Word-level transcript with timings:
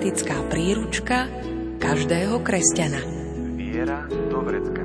Praktická 0.00 0.40
príručka 0.48 1.28
každého 1.76 2.40
kresťana. 2.40 3.04
Viera 3.52 4.08
do 4.08 4.40
vrecka. 4.40 4.80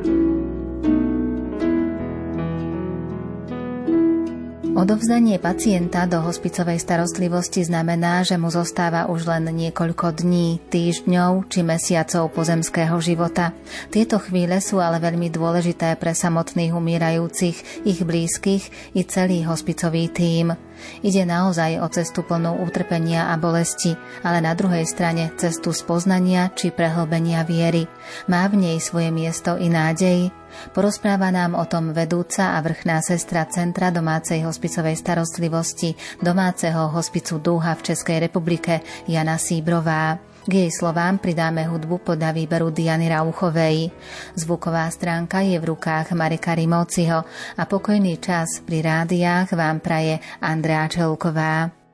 Odovzdanie 4.76 5.40
pacienta 5.40 6.04
do 6.04 6.20
hospicovej 6.20 6.84
starostlivosti 6.84 7.64
znamená, 7.64 8.28
že 8.28 8.36
mu 8.36 8.52
zostáva 8.52 9.08
už 9.08 9.32
len 9.32 9.56
niekoľko 9.56 10.20
dní, 10.20 10.60
týždňov 10.68 11.48
či 11.48 11.64
mesiacov 11.64 12.36
pozemského 12.36 13.00
života. 13.00 13.56
Tieto 13.88 14.20
chvíle 14.20 14.60
sú 14.60 14.84
ale 14.84 15.00
veľmi 15.00 15.32
dôležité 15.32 15.96
pre 15.96 16.12
samotných 16.12 16.76
umírajúcich, 16.76 17.88
ich 17.88 18.04
blízkych 18.04 18.92
i 19.00 19.02
celý 19.08 19.48
hospicový 19.48 20.12
tím. 20.12 20.60
Ide 21.02 21.24
naozaj 21.24 21.80
o 21.82 21.88
cestu 21.90 22.26
plnú 22.26 22.62
utrpenia 22.64 23.32
a 23.32 23.40
bolesti, 23.40 23.96
ale 24.22 24.42
na 24.42 24.54
druhej 24.54 24.84
strane 24.88 25.32
cestu 25.40 25.72
spoznania 25.72 26.52
či 26.54 26.72
prehlbenia 26.72 27.44
viery. 27.48 27.88
Má 28.32 28.48
v 28.48 28.60
nej 28.60 28.78
svoje 28.82 29.10
miesto 29.12 29.56
i 29.56 29.72
nádej? 29.72 30.30
Porozpráva 30.72 31.32
nám 31.36 31.60
o 31.60 31.66
tom 31.68 31.92
vedúca 31.92 32.56
a 32.56 32.64
vrchná 32.64 33.04
sestra 33.04 33.44
Centra 33.48 33.92
domácej 33.92 34.44
hospicovej 34.48 34.96
starostlivosti 34.96 35.96
domáceho 36.24 36.92
hospicu 36.92 37.44
Dúha 37.44 37.76
v 37.76 37.92
Českej 37.92 38.24
republike 38.24 38.80
Jana 39.08 39.36
Síbrová. 39.36 40.35
K 40.46 40.54
jej 40.54 40.70
slovám 40.70 41.18
pridáme 41.18 41.66
hudbu 41.66 42.06
podľa 42.06 42.30
výberu 42.30 42.70
Diany 42.70 43.10
Rauchovej. 43.10 43.90
Zvuková 44.38 44.86
stránka 44.94 45.42
je 45.42 45.58
v 45.58 45.74
rukách 45.74 46.14
Marika 46.14 46.54
Rimóciho 46.54 47.26
a 47.58 47.64
pokojný 47.66 48.22
čas 48.22 48.62
pri 48.62 48.86
rádiách 48.86 49.58
vám 49.58 49.82
praje 49.82 50.22
Andrea 50.38 50.86
Čelková. 50.86 51.85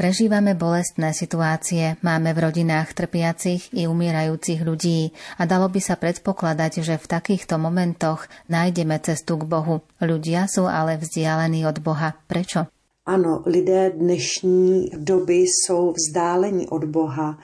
Prežívame 0.00 0.56
bolestné 0.56 1.12
situácie, 1.12 2.00
máme 2.00 2.32
v 2.32 2.48
rodinách 2.48 2.96
trpiacich 2.96 3.68
i 3.76 3.84
umierajúcich 3.84 4.64
ľudí 4.64 5.12
a 5.36 5.44
dalo 5.44 5.68
by 5.68 5.76
sa 5.76 6.00
predpokladať, 6.00 6.80
že 6.80 6.96
v 6.96 7.04
takýchto 7.04 7.60
momentoch 7.60 8.24
nájdeme 8.48 8.96
cestu 9.04 9.36
k 9.36 9.44
Bohu. 9.44 9.84
Ľudia 10.00 10.48
sú 10.48 10.64
ale 10.64 10.96
vzdialení 10.96 11.68
od 11.68 11.84
Boha. 11.84 12.16
Prečo? 12.16 12.64
Ano, 13.04 13.44
lidé 13.44 13.92
dnešní 13.92 14.96
doby 14.96 15.44
jsou 15.44 15.92
vzdáleni 15.92 16.64
od 16.72 16.88
Boha. 16.88 17.36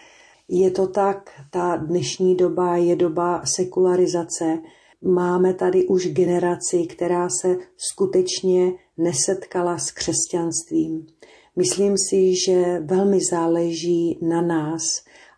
Je 0.48 0.70
to 0.72 0.88
tak, 0.88 1.28
ta 1.52 1.76
dnešní 1.76 2.40
doba 2.40 2.80
je 2.80 2.96
doba 2.96 3.44
sekularizace. 3.44 4.64
Máme 5.04 5.54
tady 5.54 5.84
už 5.92 6.08
generaci, 6.08 6.88
která 6.88 7.28
se 7.28 7.56
skutečně 7.76 8.72
nesetkala 8.96 9.78
s 9.78 9.92
křesťanstvím. 9.92 11.15
Myslím 11.58 11.94
si, 12.10 12.34
že 12.46 12.80
velmi 12.80 13.18
záleží 13.30 14.18
na 14.22 14.42
nás 14.42 14.82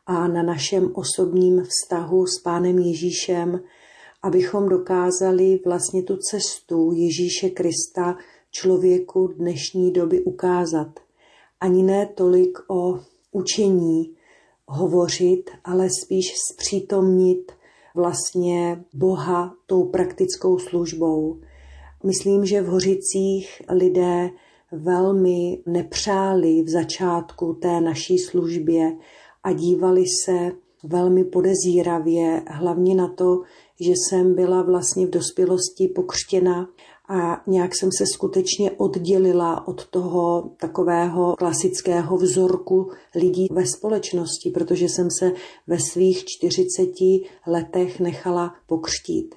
a 0.06 0.28
na 0.28 0.42
našem 0.42 0.92
osobním 0.94 1.62
vztahu 1.62 2.26
s 2.26 2.42
Pánem 2.42 2.78
Ježíšem, 2.78 3.60
abychom 4.22 4.68
dokázali 4.68 5.60
vlastně 5.64 6.02
tu 6.02 6.16
cestu 6.16 6.92
Ježíše 6.92 7.50
Krista 7.50 8.16
člověku 8.50 9.26
dnešní 9.26 9.92
doby 9.92 10.20
ukázat. 10.20 11.00
Ani 11.60 11.82
ne 11.82 12.06
tolik 12.06 12.58
o 12.68 13.00
učení 13.32 14.14
hovořit, 14.66 15.50
ale 15.64 15.88
spíš 16.04 16.34
zpřítomnit 16.52 17.52
vlastně 17.94 18.84
Boha 18.94 19.54
tou 19.66 19.84
praktickou 19.84 20.58
službou. 20.58 21.40
Myslím, 22.04 22.46
že 22.46 22.62
v 22.62 22.66
Hořicích 22.66 23.62
lidé 23.70 24.30
velmi 24.72 25.62
nepřáli 25.66 26.62
v 26.62 26.68
začátku 26.68 27.54
té 27.54 27.80
naší 27.80 28.18
službě 28.18 28.96
a 29.42 29.52
dívali 29.52 30.04
se 30.24 30.52
velmi 30.84 31.24
podezíravě, 31.24 32.42
hlavně 32.46 32.94
na 32.94 33.08
to, 33.08 33.42
že 33.80 33.92
jsem 33.92 34.34
byla 34.34 34.62
vlastně 34.62 35.06
v 35.06 35.10
dospělosti 35.10 35.88
pokřtěna 35.88 36.68
a 37.08 37.42
nějak 37.46 37.76
jsem 37.76 37.90
se 37.98 38.04
skutečně 38.06 38.70
oddělila 38.70 39.68
od 39.68 39.86
toho 39.86 40.50
takového 40.56 41.34
klasického 41.38 42.16
vzorku 42.16 42.90
lidí 43.14 43.48
ve 43.50 43.66
společnosti, 43.66 44.50
protože 44.50 44.88
jsem 44.88 45.08
se 45.18 45.32
ve 45.66 45.78
svých 45.78 46.24
40 46.24 46.88
letech 47.46 48.00
nechala 48.00 48.54
pokřtít. 48.66 49.34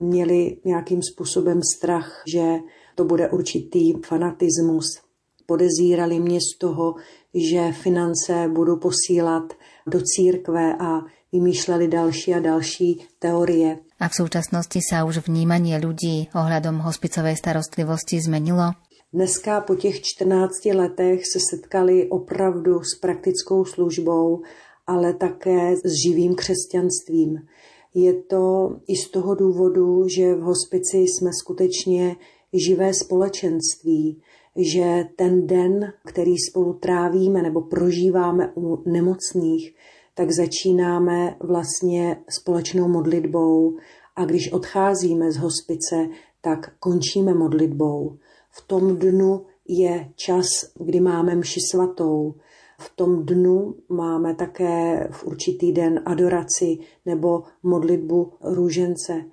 Měli 0.00 0.56
nějakým 0.64 1.00
způsobem 1.02 1.60
strach, 1.76 2.22
že 2.26 2.58
to 2.96 3.04
bude 3.04 3.28
určitý 3.28 3.92
fanatismus. 3.92 5.04
Podezírali 5.46 6.20
mě 6.20 6.40
z 6.40 6.58
toho, 6.58 6.94
že 7.34 7.72
finance 7.72 8.48
budu 8.48 8.76
posílat 8.76 9.52
do 9.86 10.00
církve 10.02 10.74
a 10.80 11.00
vymýšleli 11.32 11.88
další 11.88 12.34
a 12.34 12.40
další 12.40 13.06
teorie. 13.18 13.78
A 14.00 14.08
v 14.08 14.14
súčasnosti 14.14 14.80
sa 14.84 15.08
už 15.08 15.24
vnímanie 15.24 15.76
ľudí 15.80 16.28
ohľadom 16.36 16.84
hospicovej 16.84 17.36
starostlivosti 17.40 18.20
zmenilo? 18.20 18.76
Dneska 19.12 19.60
po 19.60 19.74
těch 19.74 20.00
14 20.04 20.64
letech 20.74 21.20
se 21.24 21.40
setkali 21.40 22.08
opravdu 22.08 22.84
s 22.84 23.00
praktickou 23.00 23.64
službou, 23.64 24.42
ale 24.86 25.14
také 25.14 25.76
s 25.76 25.92
živým 26.04 26.34
křesťanstvím. 26.34 27.48
Je 27.94 28.12
to 28.12 28.76
i 28.88 28.96
z 28.96 29.10
toho 29.10 29.34
důvodu, 29.34 30.08
že 30.08 30.34
v 30.34 30.40
hospici 30.40 30.98
jsme 30.98 31.30
skutečně 31.32 32.16
živé 32.58 32.94
společenství, 32.94 34.22
že 34.56 35.04
ten 35.16 35.46
den, 35.46 35.92
který 36.04 36.34
spolu 36.50 36.72
trávíme 36.72 37.42
nebo 37.42 37.60
prožíváme 37.60 38.52
u 38.56 38.90
nemocných, 38.90 39.74
tak 40.14 40.30
začínáme 40.30 41.36
vlastně 41.40 42.16
společnou 42.28 42.88
modlitbou 42.88 43.76
a 44.16 44.24
když 44.24 44.52
odcházíme 44.52 45.32
z 45.32 45.36
hospice, 45.36 46.08
tak 46.40 46.76
končíme 46.78 47.34
modlitbou. 47.34 48.16
V 48.50 48.66
tom 48.66 48.96
dnu 48.96 49.46
je 49.68 50.12
čas, 50.16 50.46
kdy 50.78 51.00
máme 51.00 51.34
mši 51.34 51.60
svatou 51.70 52.34
V 52.78 52.96
tom 52.96 53.26
dnu 53.26 53.74
máme 53.88 54.34
také 54.34 55.08
v 55.10 55.24
určitý 55.24 55.72
den 55.72 56.02
adoraci 56.04 56.78
nebo 57.06 57.42
modlitbu 57.62 58.32
růžence. 58.40 59.24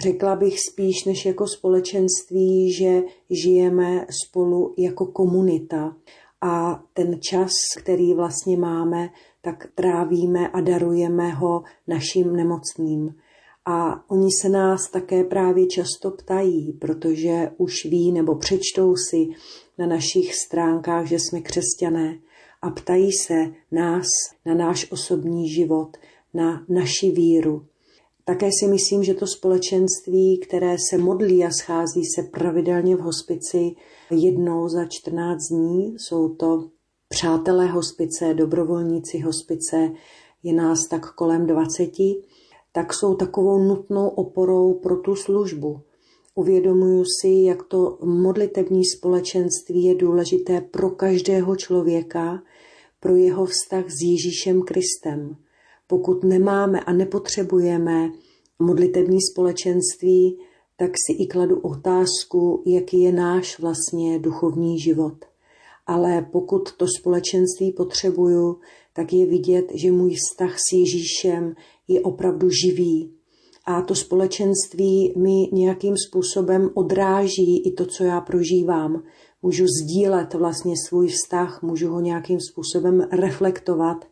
Řekla 0.00 0.36
bych 0.36 0.60
spíš 0.60 1.04
než 1.04 1.26
jako 1.26 1.46
společenství, 1.46 2.72
že 2.72 3.02
žijeme 3.30 4.06
spolu 4.24 4.74
jako 4.78 5.06
komunita 5.06 5.96
a 6.40 6.82
ten 6.92 7.20
čas, 7.20 7.50
který 7.78 8.14
vlastně 8.14 8.56
máme, 8.56 9.08
tak 9.42 9.68
trávíme 9.74 10.48
a 10.48 10.60
darujeme 10.60 11.30
ho 11.30 11.62
našim 11.86 12.36
nemocným. 12.36 13.14
A 13.66 14.10
oni 14.10 14.28
se 14.40 14.48
nás 14.48 14.90
také 14.90 15.24
právě 15.24 15.66
často 15.66 16.10
ptají, 16.10 16.72
protože 16.72 17.50
už 17.56 17.84
ví 17.84 18.12
nebo 18.12 18.34
přečtou 18.34 18.94
si 19.10 19.28
na 19.78 19.86
našich 19.86 20.34
stránkách, 20.34 21.06
že 21.06 21.18
jsme 21.18 21.40
křesťané 21.40 22.18
a 22.62 22.70
ptají 22.70 23.12
se 23.12 23.52
nás 23.72 24.06
na 24.46 24.54
náš 24.54 24.92
osobní 24.92 25.48
život, 25.48 25.96
na 26.34 26.64
naši 26.68 27.10
víru. 27.10 27.66
Také 28.24 28.48
si 28.60 28.66
myslím, 28.66 29.04
že 29.04 29.14
to 29.14 29.26
společenství, 29.26 30.40
které 30.48 30.76
se 30.90 30.98
modlí 30.98 31.44
a 31.44 31.50
schází 31.50 32.04
se 32.04 32.22
pravidelně 32.22 32.96
v 32.96 33.00
hospici 33.00 33.74
jednou 34.10 34.68
za 34.68 34.84
14 34.84 35.48
dní, 35.48 35.94
jsou 35.98 36.28
to 36.28 36.70
přátelé 37.08 37.66
hospice, 37.66 38.34
dobrovolníci 38.34 39.18
hospice, 39.18 39.90
je 40.42 40.52
nás 40.52 40.86
tak 40.88 41.14
kolem 41.14 41.46
20, 41.46 41.90
tak 42.72 42.94
jsou 42.94 43.14
takovou 43.14 43.58
nutnou 43.58 44.08
oporou 44.08 44.74
pro 44.74 44.96
tu 44.96 45.16
službu. 45.16 45.80
Uvědomuju 46.34 47.04
si, 47.20 47.28
jak 47.28 47.62
to 47.62 47.98
modlitební 48.02 48.84
společenství 48.84 49.84
je 49.84 49.94
důležité 49.94 50.60
pro 50.60 50.90
každého 50.90 51.56
člověka, 51.56 52.42
pro 53.00 53.16
jeho 53.16 53.46
vztah 53.46 53.84
s 53.90 54.02
Ježíšem 54.02 54.62
Kristem. 54.62 55.36
Pokud 55.90 56.24
nemáme 56.24 56.80
a 56.80 56.92
nepotřebujeme 56.92 58.12
modlitební 58.58 59.18
společenství, 59.32 60.38
tak 60.76 60.90
si 61.06 61.12
i 61.22 61.26
kladu 61.26 61.60
otázku, 61.60 62.62
jaký 62.66 63.02
je 63.02 63.12
náš 63.12 63.58
vlastně 63.58 64.18
duchovní 64.18 64.80
život. 64.80 65.14
Ale 65.86 66.28
pokud 66.32 66.72
to 66.72 66.86
společenství 66.98 67.72
potřebuju, 67.72 68.58
tak 68.92 69.12
je 69.12 69.26
vidět, 69.26 69.64
že 69.74 69.92
můj 69.92 70.14
vztah 70.14 70.56
s 70.58 70.72
Ježíšem 70.72 71.54
je 71.88 72.00
opravdu 72.00 72.48
živý. 72.50 73.12
A 73.64 73.82
to 73.82 73.94
společenství 73.94 75.12
mi 75.16 75.48
nějakým 75.52 75.94
způsobem 76.08 76.70
odráží 76.74 77.58
i 77.66 77.72
to, 77.72 77.86
co 77.86 78.04
já 78.04 78.20
prožívám. 78.20 79.02
Můžu 79.42 79.64
sdílet 79.66 80.34
vlastně 80.34 80.74
svůj 80.88 81.08
vztah, 81.08 81.62
můžu 81.62 81.88
ho 81.88 82.00
nějakým 82.00 82.38
způsobem 82.40 83.08
reflektovat, 83.12 84.04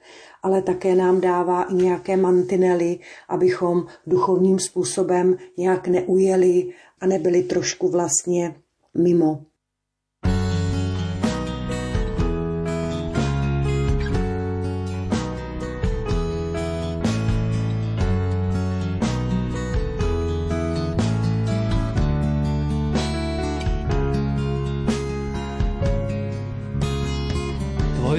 ale 0.43 0.63
také 0.63 0.95
nám 0.95 1.21
dává 1.21 1.63
i 1.63 1.75
nějaké 1.75 2.17
mantinely, 2.17 2.99
abychom 3.29 3.87
duchovním 4.07 4.59
způsobem 4.59 5.37
nějak 5.57 5.89
neujeli 5.89 6.73
a 7.01 7.07
nebyli 7.07 7.43
trošku 7.43 7.89
vlastně 7.89 8.55
mimo. 8.95 9.45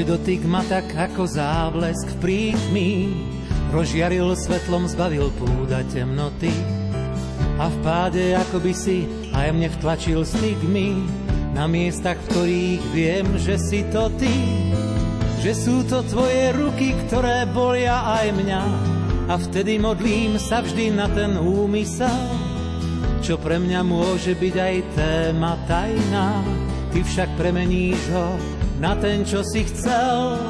Dotyk 0.10 0.42
ma 0.50 0.66
tak 0.66 0.90
ako 0.90 1.30
závlesk 1.30 2.18
v 2.18 2.18
prítmi, 2.18 2.90
rozžiaril 3.70 4.34
svetlom, 4.34 4.90
zbavil 4.90 5.30
púda 5.38 5.86
temnoty. 5.94 6.50
A 7.62 7.70
v 7.70 7.78
páde 7.86 8.34
ako 8.34 8.58
by 8.58 8.74
si 8.74 9.06
aj 9.30 9.54
mne 9.54 9.70
vtlačil 9.70 10.26
stigmy 10.26 10.98
na 11.54 11.70
miestach, 11.70 12.18
v 12.18 12.26
ktorých 12.26 12.84
viem, 12.90 13.28
že 13.38 13.62
si 13.62 13.86
to 13.94 14.10
ty. 14.18 14.34
Že 15.46 15.52
sú 15.54 15.76
to 15.86 16.02
tvoje 16.10 16.58
ruky, 16.58 16.98
ktoré 17.06 17.46
bolia 17.46 18.02
aj 18.18 18.28
mňa 18.34 18.62
a 19.30 19.38
vtedy 19.38 19.78
modlím 19.78 20.42
sa 20.42 20.66
vždy 20.66 20.90
na 20.90 21.06
ten 21.06 21.38
úmysel, 21.38 22.34
čo 23.22 23.38
pre 23.38 23.62
mňa 23.62 23.86
môže 23.86 24.34
byť 24.34 24.56
aj 24.58 24.76
téma 24.98 25.54
tajná. 25.70 26.42
Ty 26.90 27.00
však 27.06 27.30
premeníš 27.38 28.02
ho 28.10 28.34
na 28.82 28.98
ten, 28.98 29.22
čo 29.22 29.46
si 29.46 29.62
chcel. 29.68 30.42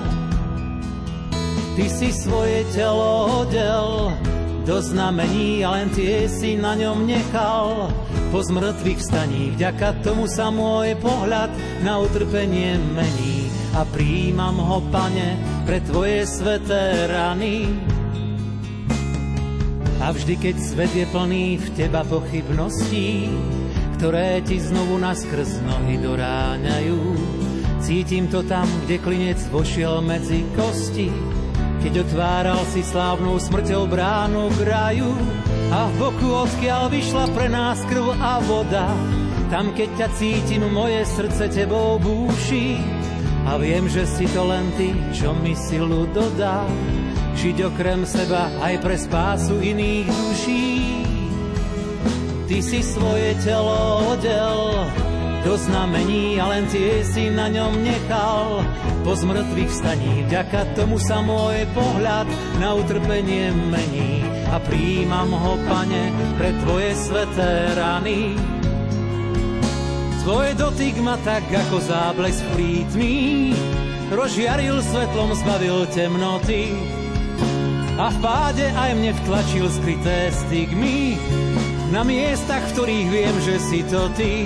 Ty 1.76 1.86
si 1.92 2.12
svoje 2.12 2.64
telo 2.76 3.28
hodel 3.28 4.16
do 4.64 4.78
znamení 4.80 5.66
a 5.66 5.80
len 5.80 5.90
tie 5.92 6.30
si 6.30 6.56
na 6.56 6.78
ňom 6.78 7.08
nechal. 7.10 7.90
Po 8.30 8.40
zmrtvých 8.46 9.02
vstaní 9.02 9.58
vďaka 9.58 10.06
tomu 10.06 10.30
sa 10.30 10.54
môj 10.54 10.94
pohľad 11.02 11.50
na 11.82 11.98
utrpenie 11.98 12.78
mení 12.94 13.50
a 13.74 13.82
príjmam 13.90 14.62
ho, 14.62 14.80
pane, 14.94 15.36
pre 15.66 15.82
tvoje 15.82 16.30
sveté 16.30 17.10
rany. 17.10 17.66
A 20.00 20.16
vždy, 20.16 20.38
keď 20.40 20.56
svet 20.62 20.92
je 20.96 21.04
plný 21.10 21.60
v 21.60 21.68
teba 21.76 22.08
pochybností, 22.08 23.28
ktoré 24.00 24.40
ti 24.48 24.56
znovu 24.64 24.96
naskrz 24.96 25.60
nohy 25.60 26.00
doráňajú, 26.00 27.00
Cítim 27.80 28.28
to 28.28 28.44
tam, 28.44 28.68
kde 28.86 29.00
klinec 29.00 29.40
vošiel 29.56 30.04
medzi 30.04 30.44
kosti, 30.52 31.08
keď 31.80 32.04
otváral 32.04 32.62
si 32.68 32.84
slávnou 32.84 33.40
smrťou 33.40 33.88
bránu 33.88 34.52
k 34.52 34.68
raju 34.68 35.16
a 35.72 35.88
v 35.88 35.94
boku 35.96 36.28
odkiaľ 36.28 36.92
vyšla 36.92 37.26
pre 37.32 37.48
nás 37.48 37.80
krv 37.88 38.14
a 38.20 38.44
voda. 38.44 38.92
Tam, 39.48 39.72
keď 39.72 39.90
ťa 39.96 40.08
cítim, 40.20 40.64
moje 40.70 41.08
srdce 41.08 41.48
tebou 41.50 41.98
búši 42.04 42.76
a 43.48 43.56
viem, 43.56 43.88
že 43.88 44.04
si 44.04 44.28
to 44.32 44.44
len 44.44 44.68
ty, 44.76 44.92
čo 45.16 45.32
mi 45.40 45.56
silu 45.56 46.04
dodá. 46.12 46.68
Žiť 47.40 47.58
okrem 47.74 48.04
seba 48.04 48.52
aj 48.60 48.76
pre 48.84 48.96
spásu 49.00 49.56
iných 49.64 50.08
duší. 50.12 50.99
Ty 52.50 52.66
si 52.66 52.82
svoje 52.82 53.38
telo 53.46 54.10
odel 54.10 54.82
do 55.46 55.54
znamení 55.54 56.42
a 56.42 56.50
len 56.50 56.66
tie 56.66 57.06
si 57.06 57.30
na 57.30 57.46
ňom 57.46 57.78
nechal. 57.86 58.66
Po 59.06 59.14
zmrtvých 59.14 59.70
staní 59.70 60.26
vďaka 60.26 60.74
tomu 60.74 60.98
sa 60.98 61.22
môj 61.22 61.70
pohľad 61.78 62.26
na 62.58 62.74
utrpenie 62.74 63.54
mení 63.54 64.26
a 64.50 64.58
príjmam 64.66 65.30
ho, 65.30 65.62
pane, 65.70 66.10
pre 66.42 66.50
tvoje 66.66 66.98
sveté 66.98 67.78
rany. 67.78 68.34
Tvoj 70.26 70.50
dotyk 70.58 70.98
ma 71.06 71.22
tak 71.22 71.46
ako 71.54 71.78
záblesk 71.86 72.42
plítný, 72.58 73.54
rozžiaril 74.10 74.82
svetlom, 74.82 75.38
zbavil 75.38 75.86
temnoty 75.94 76.74
a 77.94 78.10
v 78.10 78.18
páde 78.26 78.66
aj 78.74 78.98
mne 78.98 79.14
vtlačil 79.22 79.70
skryté 79.70 80.34
stigmy 80.34 81.14
na 81.90 82.06
miestach, 82.06 82.62
v 82.70 82.74
ktorých 82.78 83.08
viem, 83.10 83.36
že 83.42 83.56
si 83.58 83.80
to 83.86 84.10
ty. 84.14 84.46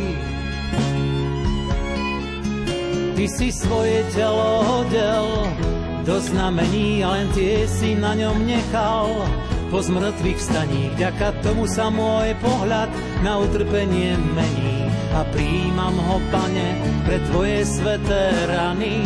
Ty 3.14 3.26
si 3.30 3.50
svoje 3.52 4.04
telo 4.12 4.64
hodel 4.64 5.28
do 6.04 6.20
znamení 6.20 7.04
a 7.04 7.16
len 7.20 7.28
tie 7.32 7.64
si 7.68 7.96
na 7.96 8.16
ňom 8.16 8.44
nechal. 8.44 9.12
Po 9.72 9.82
zmrtvých 9.82 10.38
vstaní 10.38 10.94
vďaka 10.94 11.34
tomu 11.42 11.66
sa 11.66 11.90
môj 11.90 12.36
pohľad 12.44 12.92
na 13.26 13.42
utrpenie 13.42 14.14
mení 14.38 14.86
a 15.18 15.26
príjmam 15.34 15.98
ho, 15.98 16.18
pane, 16.30 16.78
pre 17.08 17.18
tvoje 17.32 17.66
sveté 17.66 18.34
rany. 18.46 19.02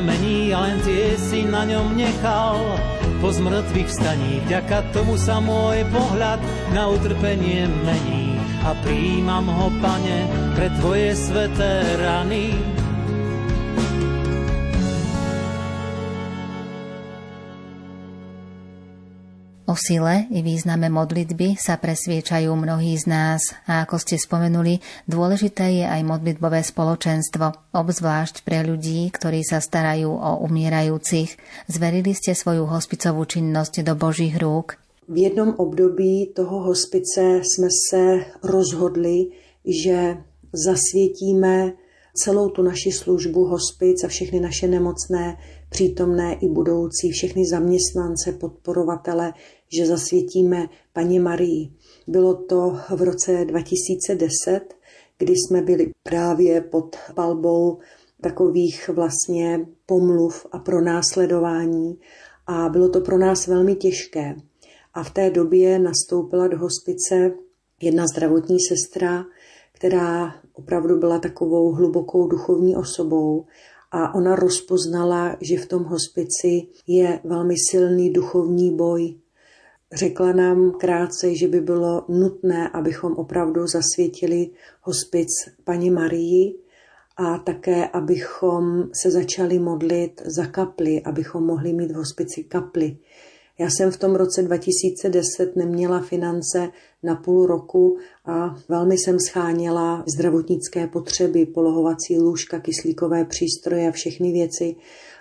Znamení 0.00 0.48
a 0.56 0.64
len 0.64 0.80
tie 0.80 1.12
si 1.20 1.44
na 1.44 1.68
ňom 1.68 1.92
nechal. 1.92 2.56
Po 3.20 3.28
zmrtvých 3.28 3.84
vstaní 3.84 4.40
vďaka 4.48 4.96
tomu 4.96 5.20
sa 5.20 5.44
môj 5.44 5.84
pohľad 5.92 6.40
na 6.72 6.88
utrpenie 6.88 7.68
mení 7.84 8.32
a 8.64 8.72
príjmam 8.80 9.44
ho, 9.44 9.68
pane, 9.84 10.24
pre 10.56 10.72
tvoje 10.80 11.12
sveté 11.12 11.84
rany. 12.00 12.56
Sile 19.90 20.30
i 20.30 20.38
význame 20.38 20.86
modlitby 20.86 21.58
sa 21.58 21.74
presviečajú 21.74 22.54
mnohí 22.54 22.94
z 22.94 23.10
nás 23.10 23.42
a 23.66 23.82
ako 23.82 23.98
ste 23.98 24.22
spomenuli, 24.22 24.78
dôležité 25.10 25.82
je 25.82 25.82
aj 25.82 26.06
modlitbové 26.06 26.62
spoločenstvo, 26.62 27.74
obzvlášť 27.74 28.46
pre 28.46 28.62
ľudí, 28.62 29.10
ktorí 29.10 29.42
sa 29.42 29.58
starajú 29.58 30.14
o 30.14 30.46
umierajúcich. 30.46 31.34
Zverili 31.66 32.14
ste 32.14 32.38
svoju 32.38 32.70
hospicovú 32.70 33.26
činnosť 33.26 33.82
do 33.82 33.98
Božích 33.98 34.38
rúk. 34.38 34.78
V 35.10 35.26
jednom 35.26 35.58
období 35.58 36.30
toho 36.38 36.70
hospice 36.70 37.42
jsme 37.42 37.66
se 37.90 38.04
rozhodli, 38.46 39.34
že 39.66 40.22
zasvětíme 40.54 41.74
celou 42.14 42.54
tu 42.54 42.62
naši 42.62 42.92
službu 42.92 43.44
hospic 43.44 44.04
a 44.04 44.08
všechny 44.08 44.40
naše 44.40 44.70
nemocné, 44.70 45.36
přítomné 45.70 46.38
i 46.38 46.48
budoucí, 46.48 47.10
všechny 47.10 47.46
zaměstnance, 47.46 48.32
podporovatele, 48.32 49.32
že 49.72 49.86
zasvětíme 49.86 50.68
paní 50.92 51.18
Marii. 51.18 51.70
Bylo 52.06 52.34
to 52.34 52.76
v 52.96 53.02
roce 53.02 53.44
2010, 53.44 54.60
kdy 55.18 55.32
jsme 55.32 55.62
byli 55.62 55.90
právě 56.02 56.60
pod 56.60 56.96
palbou 57.14 57.78
takových 58.20 58.88
vlastně 58.88 59.66
pomluv 59.86 60.46
a 60.52 60.58
pronásledování 60.58 61.98
a 62.46 62.68
bylo 62.68 62.88
to 62.88 63.00
pro 63.00 63.18
nás 63.18 63.46
velmi 63.46 63.74
těžké. 63.74 64.34
A 64.94 65.02
v 65.02 65.10
té 65.10 65.30
době 65.30 65.78
nastoupila 65.78 66.48
do 66.48 66.58
hospice 66.58 67.32
jedna 67.82 68.06
zdravotní 68.06 68.56
sestra, 68.68 69.24
která 69.72 70.34
opravdu 70.52 70.98
byla 70.98 71.18
takovou 71.18 71.72
hlubokou 71.72 72.26
duchovní 72.26 72.76
osobou 72.76 73.44
a 73.90 74.14
ona 74.14 74.36
rozpoznala, 74.36 75.36
že 75.40 75.58
v 75.58 75.66
tom 75.66 75.84
hospici 75.84 76.66
je 76.86 77.20
velmi 77.24 77.54
silný 77.70 78.12
duchovní 78.12 78.76
boj. 78.76 79.14
Řekla 79.94 80.32
nám 80.32 80.70
krátce, 80.70 81.34
že 81.34 81.48
by 81.48 81.60
bylo 81.60 82.04
nutné, 82.08 82.68
abychom 82.68 83.12
opravdu 83.12 83.66
zasvětili 83.66 84.50
hospic 84.82 85.28
paní 85.64 85.90
Marii 85.90 86.54
a 87.16 87.38
také, 87.38 87.88
abychom 87.88 88.88
se 89.02 89.10
začali 89.10 89.58
modlit 89.58 90.22
za 90.24 90.46
kaply, 90.46 91.02
abychom 91.02 91.46
mohli 91.46 91.72
mít 91.72 91.92
v 91.92 91.94
hospici 91.94 92.44
kaply. 92.44 92.96
Já 93.58 93.70
jsem 93.70 93.90
v 93.90 93.96
tom 93.96 94.14
roce 94.14 94.42
2010 94.42 95.56
neměla 95.56 96.00
finance 96.00 96.68
na 97.02 97.14
půl 97.14 97.46
roku 97.46 97.98
a 98.24 98.56
velmi 98.68 98.98
jsem 98.98 99.18
scháněla 99.20 100.04
zdravotnické 100.14 100.86
potřeby, 100.86 101.46
polohovací 101.46 102.18
lůžka, 102.18 102.60
kyslíkové 102.60 103.24
přístroje 103.24 103.88
a 103.88 103.92
všechny 103.92 104.32
věci. 104.32 104.76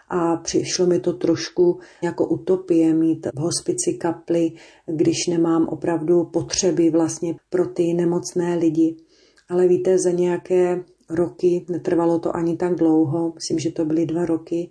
A 0.09 0.35
přišlo 0.35 0.85
mi 0.85 0.99
to 0.99 1.13
trošku 1.13 1.79
jako 2.01 2.27
utopie 2.27 2.93
mít 2.93 3.27
v 3.35 3.39
hospici 3.39 3.93
kaply, 3.93 4.51
když 4.85 5.27
nemám 5.27 5.67
opravdu 5.67 6.23
potřeby 6.23 6.89
vlastně 6.89 7.35
pro 7.49 7.67
ty 7.67 7.93
nemocné 7.93 8.55
lidi. 8.55 8.95
Ale 9.49 9.67
víte, 9.67 9.97
za 9.99 10.11
nějaké 10.11 10.83
roky, 11.09 11.65
netrvalo 11.69 12.19
to 12.19 12.35
ani 12.35 12.57
tak 12.57 12.75
dlouho, 12.75 13.33
myslím, 13.35 13.59
že 13.59 13.71
to 13.71 13.85
byly 13.85 14.05
dva 14.05 14.25
roky, 14.25 14.69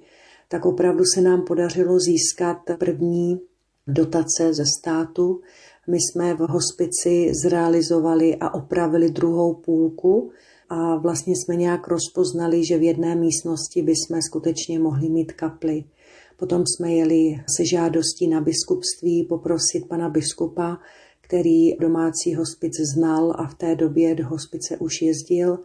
tak 0.48 0.66
opravdu 0.66 1.04
se 1.14 1.20
nám 1.20 1.42
podařilo 1.42 1.98
získat 1.98 2.58
první 2.78 3.40
dotace 3.86 4.54
ze 4.54 4.64
státu. 4.80 5.40
My 5.86 5.96
jsme 5.96 6.34
v 6.34 6.38
hospici 6.38 7.32
zrealizovali 7.42 8.36
a 8.40 8.54
opravili 8.54 9.10
druhou 9.10 9.54
půlku 9.54 10.30
a 10.68 10.96
vlastně 10.96 11.34
jsme 11.36 11.56
nějak 11.56 11.88
rozpoznali, 11.88 12.66
že 12.66 12.78
v 12.78 12.82
jedné 12.82 13.14
místnosti 13.14 13.82
bychom 13.82 14.22
skutečně 14.22 14.78
mohli 14.78 15.08
mít 15.08 15.32
kapli. 15.32 15.84
Potom 16.36 16.64
jsme 16.66 16.92
jeli 16.92 17.36
se 17.56 17.64
žádostí 17.64 18.28
na 18.28 18.40
biskupství 18.40 19.24
poprosit 19.24 19.88
pana 19.88 20.08
biskupa, 20.08 20.78
který 21.20 21.76
domácí 21.76 22.34
hospic 22.34 22.72
znal 22.94 23.34
a 23.38 23.46
v 23.46 23.54
té 23.54 23.74
době 23.74 24.14
do 24.14 24.26
hospice 24.26 24.76
už 24.76 25.02
jezdil. 25.02 25.58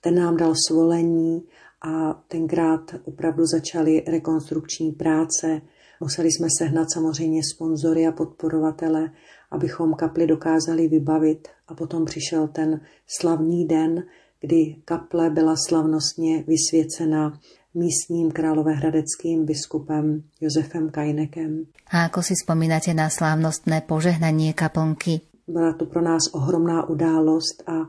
Ten 0.00 0.14
nám 0.14 0.36
dal 0.36 0.54
svolení 0.68 1.42
a 1.82 2.22
tenkrát 2.28 2.94
opravdu 3.04 3.46
začaly 3.46 4.04
rekonstrukční 4.06 4.92
práce, 4.92 5.60
Museli 6.00 6.32
jsme 6.32 6.48
sehnat 6.58 6.92
samozřejmě 6.92 7.40
sponzory 7.54 8.06
a 8.06 8.12
podporovatele, 8.12 9.10
abychom 9.50 9.94
kapli 9.94 10.26
dokázali 10.26 10.88
vybavit 10.88 11.48
a 11.68 11.74
potom 11.74 12.04
přišel 12.04 12.48
ten 12.48 12.80
slavný 13.06 13.66
den, 13.66 14.04
kdy 14.44 14.76
kaple 14.84 15.30
byla 15.30 15.54
slavnostně 15.68 16.44
vysvěcena 16.46 17.40
místním 17.74 18.30
královéhradeckým 18.30 19.44
biskupem 19.44 20.22
Josefem 20.40 20.90
Kajnekem. 20.90 21.64
A 21.90 22.04
ako 22.04 22.22
si 22.22 22.34
vzpomínáte 22.34 22.94
na 22.94 23.08
slávnostné 23.08 23.80
požehnání 23.80 24.52
kaplnky? 24.52 25.20
Byla 25.48 25.72
to 25.72 25.86
pro 25.86 26.02
nás 26.02 26.22
ohromná 26.32 26.88
událost 26.88 27.62
a 27.66 27.88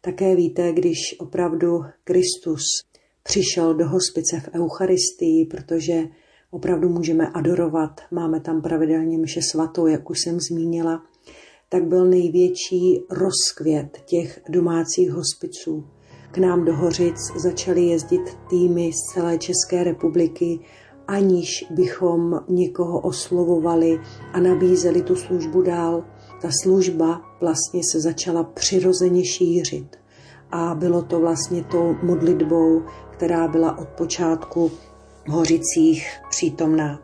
také 0.00 0.36
víte, 0.36 0.72
když 0.72 0.98
opravdu 1.18 1.82
Kristus 2.04 2.62
přišel 3.22 3.74
do 3.74 3.88
hospice 3.88 4.40
v 4.40 4.48
Eucharistii, 4.54 5.46
protože 5.50 6.02
opravdu 6.50 6.88
můžeme 6.88 7.28
adorovat. 7.28 8.00
Máme 8.10 8.40
tam 8.40 8.62
pravidelně 8.62 9.18
mše 9.18 9.42
svatou, 9.42 9.86
jak 9.86 10.10
už 10.10 10.18
jsem 10.20 10.40
zmínila. 10.40 11.02
Tak 11.68 11.84
byl 11.84 12.06
největší 12.06 13.02
rozkvět 13.10 14.02
těch 14.06 14.40
domácích 14.48 15.10
hospiců. 15.10 15.95
K 16.30 16.38
nám 16.38 16.64
do 16.64 16.76
Hořic 16.76 17.16
začaly 17.36 17.82
jezdit 17.82 18.38
týmy 18.48 18.92
z 18.92 19.12
celé 19.12 19.38
České 19.38 19.84
republiky, 19.84 20.60
aniž 21.08 21.66
bychom 21.70 22.40
někoho 22.48 23.00
oslovovali 23.00 24.00
a 24.32 24.40
nabízeli 24.40 25.02
tu 25.02 25.16
službu 25.16 25.62
dál. 25.62 26.04
Ta 26.42 26.48
služba 26.62 27.22
vlastně 27.40 27.80
se 27.92 28.00
začala 28.00 28.44
přirozeně 28.44 29.24
šířit. 29.24 29.96
A 30.50 30.74
bylo 30.74 31.02
to 31.02 31.20
vlastně 31.20 31.64
tou 31.64 31.96
modlitbou, 32.02 32.82
která 33.10 33.48
byla 33.48 33.78
od 33.78 33.88
počátku 33.88 34.70
Hořicích 35.28 36.20
přítomná. 36.30 37.02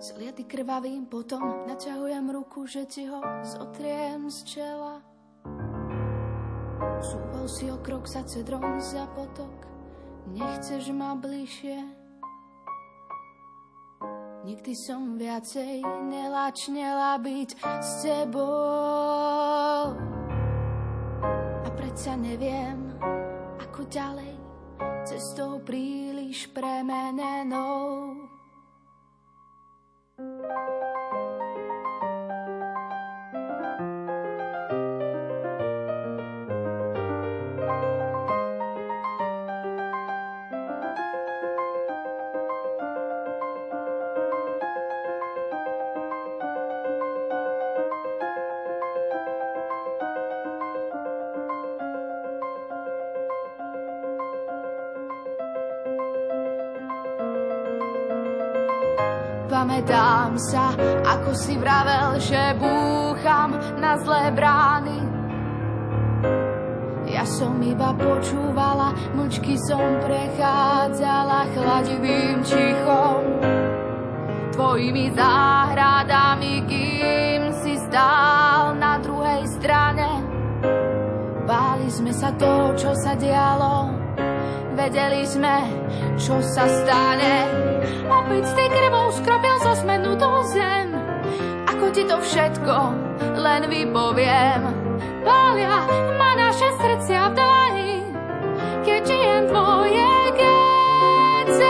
Zliety 0.00 0.44
krvavým 0.44 1.06
potom 1.06 1.42
naťahujem 1.68 2.30
ruku, 2.30 2.66
že 2.66 2.84
ti 2.84 3.06
ho 3.06 3.20
zotriem 3.42 4.30
z 4.30 4.44
čela. 4.44 5.17
Súval 6.98 7.46
si 7.46 7.70
o 7.70 7.78
krok 7.78 8.10
za 8.10 8.26
cedrom 8.26 8.82
za 8.82 9.06
potok, 9.14 9.66
nechceš 10.34 10.90
ma 10.90 11.14
bližšie. 11.14 11.78
Nikdy 14.42 14.72
som 14.74 15.14
viacej 15.14 15.84
nelačnela 16.10 17.20
byť 17.22 17.50
s 17.62 17.90
tebou. 18.02 19.94
A 21.62 21.68
predsa 21.78 22.18
neviem, 22.18 22.96
ako 23.62 23.86
ďalej 23.86 24.34
cestou 25.06 25.62
príliš 25.62 26.50
premenenou. 26.50 28.26
Pamätám 59.88 60.36
sa, 60.36 60.76
ako 61.16 61.32
si 61.32 61.56
vravel, 61.56 62.20
že 62.20 62.52
búcham 62.60 63.56
na 63.80 63.96
zlé 63.96 64.28
brány. 64.36 65.00
Ja 67.08 67.24
som 67.24 67.56
iba 67.64 67.96
počúvala, 67.96 68.92
mlčky 69.16 69.56
som 69.56 69.80
prechádzala 70.04 71.40
chladivým 71.56 72.44
čichom. 72.44 73.40
Tvojimi 74.52 75.08
záhradami, 75.16 76.68
kým 76.68 77.48
si 77.64 77.80
stál 77.88 78.76
na 78.76 79.00
druhej 79.00 79.48
strane. 79.56 80.20
Báli 81.48 81.88
sme 81.88 82.12
sa 82.12 82.28
to, 82.36 82.76
čo 82.76 82.92
sa 82.92 83.16
dialo, 83.16 83.88
vedeli 84.76 85.24
sme, 85.24 85.64
čo 86.20 86.44
sa 86.44 86.68
stane. 86.68 87.34
Opäť 88.04 88.42
s 88.44 88.52
tej 88.52 88.68
krvou 88.68 89.08
do 89.96 90.44
zem. 90.52 90.92
Ako 91.64 91.88
ti 91.96 92.04
to 92.04 92.20
všetko 92.20 92.74
len 93.40 93.64
vypoviem. 93.72 94.60
Pália 95.24 95.88
ma 96.20 96.36
naše 96.36 96.68
srdcia 96.76 97.32
v 97.32 97.34
dlani, 97.34 98.04
keď 98.84 99.00
žijem 99.08 99.44
tvoje 99.48 100.12
Getsemany. 100.36 101.64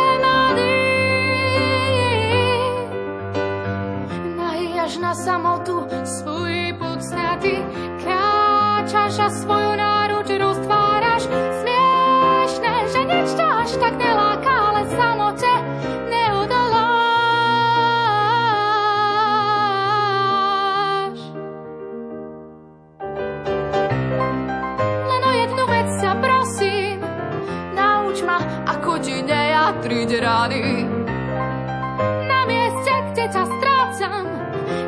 Nahý 4.34 4.75
až 4.82 4.98
na 4.98 5.14
samotu 5.14 5.87
svoj 6.02 6.75
pucňatý, 6.82 7.62
kráčaš 8.02 9.14
a 9.22 9.28
svoju 9.30 9.72
náruč 9.78 10.28
roztváraš. 10.34 10.77
Rady. 30.38 30.87
Na 32.30 32.47
mieste, 32.47 32.92
kde 33.11 33.25
sa 33.35 33.42
strácam, 33.42 34.23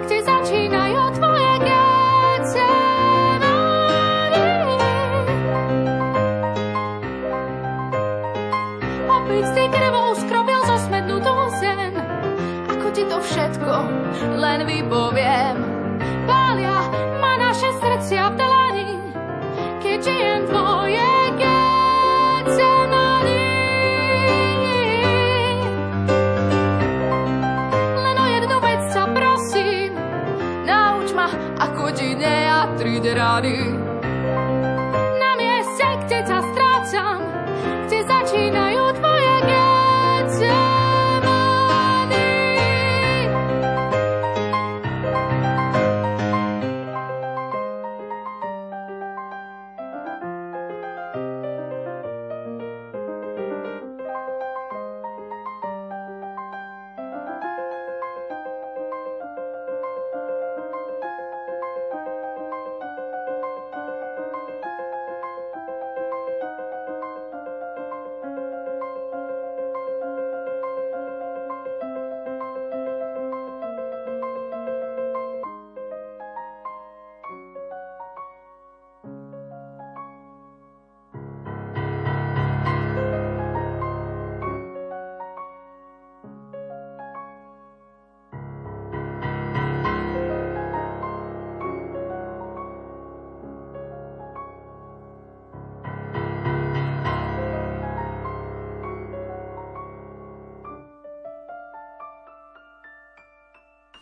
kde 0.06 0.18
začínajú 0.22 1.02
tvoje 1.18 1.52
Getsemany. 1.66 2.78
Opäť 9.10 9.44
si 9.50 9.64
krvou 9.74 10.14
skrobil 10.22 10.60
zosmednutú 10.70 11.34
zem, 11.58 11.98
ako 12.70 12.86
ti 12.94 13.02
to 13.10 13.18
všetko 13.18 13.74
len 14.38 14.60
vypoviem. 14.70 15.59
body 33.30 33.79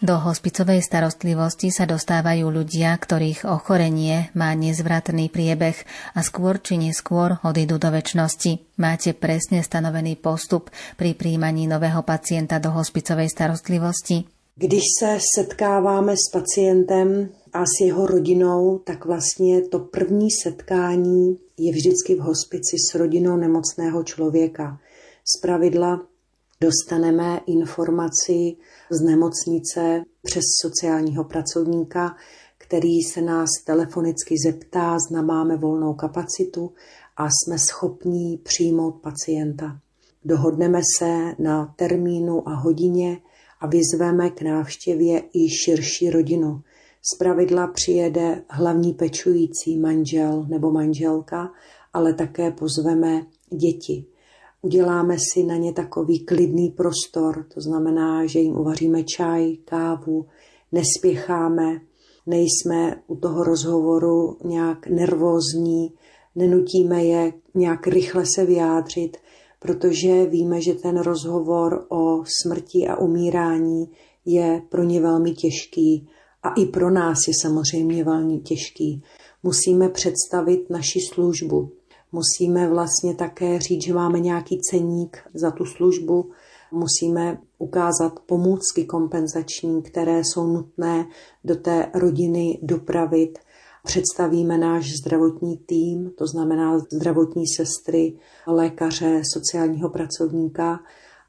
Do 0.09 0.17
hospicovej 0.17 0.81
starostlivosti 0.81 1.69
sa 1.69 1.85
dostávajú 1.85 2.49
ľudia, 2.49 2.97
ktorých 2.97 3.45
ochorenie 3.45 4.33
má 4.33 4.57
nezvratný 4.57 5.29
priebeh 5.29 5.77
a 6.17 6.25
skôr 6.25 6.57
či 6.65 6.81
neskôr 6.81 7.37
odídu 7.45 7.77
do 7.77 7.93
väčšnosti. 7.93 8.81
Máte 8.81 9.13
presne 9.13 9.61
stanovený 9.61 10.17
postup 10.17 10.73
pri 10.97 11.13
príjmaní 11.13 11.69
nového 11.69 12.01
pacienta 12.09 12.57
do 12.57 12.73
hospicovej 12.73 13.29
starostlivosti? 13.29 14.25
Když 14.57 14.85
se 14.97 15.21
setkáváme 15.37 16.17
s 16.17 16.33
pacientem 16.33 17.29
a 17.53 17.69
s 17.69 17.85
jeho 17.85 18.09
rodinou, 18.09 18.81
tak 18.89 19.05
vlastně 19.05 19.69
to 19.69 19.79
první 19.93 20.33
setkání 20.33 21.37
je 21.61 21.73
vždycky 21.73 22.17
v 22.17 22.25
hospici 22.25 22.81
s 22.81 22.97
rodinou 22.97 23.37
nemocného 23.37 24.01
člověka. 24.05 24.81
Z 25.21 25.41
pravidla 25.45 26.01
dostaneme 26.61 27.41
informaci 27.47 28.57
z 28.91 29.01
nemocnice 29.01 30.03
přes 30.23 30.43
sociálního 30.63 31.25
pracovníka, 31.25 32.17
který 32.59 33.03
se 33.03 33.23
nás 33.23 33.49
telefonicky 33.67 34.35
zeptá, 34.47 34.97
zda 34.99 35.23
máme 35.23 35.57
volnou 35.57 35.95
kapacitu 35.95 36.73
a 37.17 37.29
jsme 37.29 37.59
schopní 37.59 38.37
přijmout 38.37 39.01
pacienta. 39.01 39.79
Dohodneme 40.25 40.81
se 40.99 41.35
na 41.39 41.75
termínu 41.77 42.49
a 42.49 42.55
hodině 42.55 43.21
a 43.61 43.67
vyzveme 43.67 44.31
k 44.31 44.43
návštěvě 44.43 45.23
i 45.33 45.49
širší 45.49 46.11
rodinu. 46.11 46.61
Zpravidla 47.15 47.67
přijede 47.67 48.43
hlavní 48.51 48.93
pečující 48.93 49.79
manžel 49.79 50.47
nebo 50.49 50.73
manželka, 50.73 51.51
ale 51.93 52.15
také 52.15 52.51
pozveme 52.51 53.27
děti. 53.51 54.07
Uděláme 54.63 55.17
si 55.33 55.45
na 55.45 55.57
ně 55.57 55.73
takový 55.73 56.25
klidný 56.25 56.71
prostor, 56.71 57.47
to 57.55 57.61
znamená, 57.61 58.27
že 58.27 58.39
jim 58.39 58.57
uvaříme 58.57 59.05
čaj, 59.05 59.57
kávu, 59.57 60.27
nespěcháme, 60.73 61.81
nejsme 62.27 63.03
u 63.07 63.17
toho 63.17 63.45
rozhovoru 63.45 64.37
nějak 64.45 64.87
nervózní, 64.87 65.93
nenutíme 66.35 67.05
je 67.05 67.33
nějak 67.55 67.87
rychle 67.87 68.25
se 68.27 68.47
vyjádřit, 68.47 69.17
protože 69.59 70.27
víme, 70.27 70.61
že 70.61 70.75
ten 70.75 71.01
rozhovor 71.01 71.87
o 71.89 72.25
smrti 72.43 72.89
a 72.89 72.97
umírání 72.97 73.91
je 74.25 74.63
pro 74.69 74.83
ně 74.83 75.01
velmi 75.01 75.35
těžký 75.35 76.09
a 76.43 76.55
i 76.55 76.67
pro 76.67 76.91
nás 76.91 77.19
je 77.29 77.35
samozřejmě 77.43 78.05
velmi 78.05 78.39
těžký. 78.39 79.03
Musíme 79.43 79.89
představit 79.89 80.71
naši 80.71 81.01
službu, 81.01 81.73
musíme 82.13 82.69
vlastně 82.69 83.15
také 83.15 83.59
říct, 83.59 83.83
že 83.83 83.95
máme 83.95 84.21
nějaký 84.21 84.61
ceník 84.71 85.19
za 85.35 85.51
tu 85.51 85.65
službu, 85.65 86.31
musíme 86.73 87.39
ukázat 87.59 88.21
pomůcky 88.27 88.85
kompenzační, 88.85 89.83
které 89.83 90.25
jsou 90.25 90.47
nutné 90.47 91.07
do 91.45 91.57
té 91.57 91.91
rodiny 91.95 92.59
dopravit. 92.63 93.39
Představíme 93.85 94.59
náš 94.59 94.93
zdravotní 95.03 95.57
tým, 95.57 96.11
to 96.19 96.27
znamená 96.27 96.79
zdravotní 96.79 97.45
sestry, 97.57 98.17
lékaře, 98.47 99.23
sociálního 99.33 99.91
pracovníka 99.91 100.81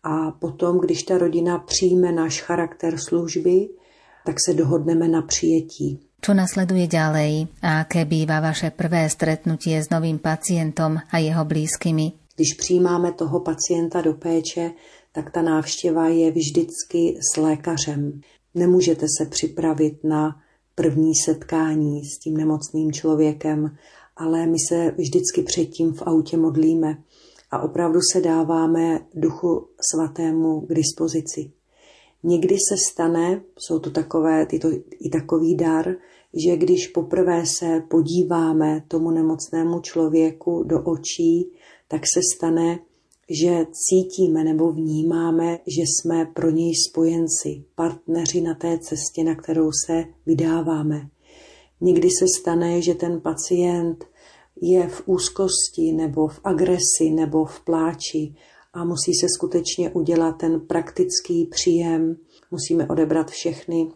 a 0.03 0.31
potom, 0.31 0.79
když 0.79 1.03
ta 1.03 1.17
rodina 1.17 1.59
přijme 1.59 2.11
náš 2.11 2.41
charakter 2.41 2.97
služby, 2.97 3.69
tak 4.25 4.35
se 4.45 4.53
dohodneme 4.53 5.07
na 5.07 5.21
přijetí. 5.21 6.08
Čo 6.19 6.35
nasleduje 6.35 6.91
ďalej 6.91 7.47
a 7.63 7.87
aké 7.87 8.03
býva 8.03 8.43
vaše 8.43 8.75
prvé 8.75 9.07
stretnutie 9.07 9.79
s 9.79 9.87
novým 9.87 10.19
pacientom 10.19 10.99
a 10.99 11.15
jeho 11.17 11.45
blízkymi? 11.45 12.11
Když 12.35 12.53
přijímáme 12.53 13.11
toho 13.11 13.39
pacienta 13.39 14.01
do 14.01 14.13
péče, 14.13 14.71
tak 15.11 15.31
ta 15.31 15.41
návštěva 15.41 16.07
je 16.07 16.31
vždycky 16.31 17.19
s 17.33 17.37
lékařem. 17.37 18.21
Nemůžete 18.55 19.05
se 19.17 19.25
připravit 19.25 20.03
na 20.03 20.35
první 20.75 21.15
setkání 21.15 22.05
s 22.05 22.19
tím 22.19 22.37
nemocným 22.37 22.91
člověkem, 22.91 23.75
ale 24.17 24.45
my 24.45 24.57
se 24.69 24.91
vždycky 24.97 25.41
předtím 25.41 25.93
v 25.93 26.01
autě 26.01 26.37
modlíme 26.37 26.97
a 27.51 27.59
opravdu 27.59 27.99
se 28.13 28.21
dáváme 28.21 28.99
duchu 29.13 29.67
svatému 29.91 30.61
k 30.61 30.73
dispozici. 30.73 31.51
Někdy 32.23 32.55
se 32.69 32.75
stane, 32.89 33.41
jsou 33.57 33.79
to 33.79 33.89
takové, 33.89 34.45
tyto, 34.45 34.69
i 34.99 35.09
takový 35.09 35.55
dar, 35.55 35.95
že 36.33 36.57
když 36.57 36.87
poprvé 36.87 37.45
se 37.45 37.83
podíváme 37.89 38.83
tomu 38.87 39.11
nemocnému 39.11 39.79
člověku 39.79 40.63
do 40.63 40.83
očí, 40.83 41.51
tak 41.87 42.01
se 42.13 42.19
stane, 42.35 42.79
že 43.29 43.65
cítíme 43.71 44.43
nebo 44.43 44.71
vnímáme, 44.71 45.59
že 45.67 45.81
jsme 45.81 46.25
pro 46.25 46.49
něj 46.49 46.73
spojenci, 46.89 47.63
partneři 47.75 48.41
na 48.41 48.55
té 48.55 48.79
cestě, 48.79 49.23
na 49.23 49.35
kterou 49.35 49.71
se 49.85 50.05
vydáváme. 50.25 51.09
Někdy 51.81 52.09
se 52.09 52.25
stane, 52.39 52.81
že 52.81 52.95
ten 52.95 53.21
pacient 53.21 54.05
je 54.61 54.87
v 54.87 55.01
úzkosti 55.05 55.91
nebo 55.91 56.27
v 56.27 56.39
agresi 56.43 57.09
nebo 57.09 57.45
v 57.45 57.65
pláči 57.65 58.35
a 58.73 58.83
musí 58.85 59.13
se 59.13 59.25
skutečně 59.35 59.91
udělat 59.91 60.31
ten 60.31 60.59
praktický 60.59 61.45
příjem. 61.45 62.15
Musíme 62.51 62.87
odebrat 62.87 63.31
všechny 63.31 63.91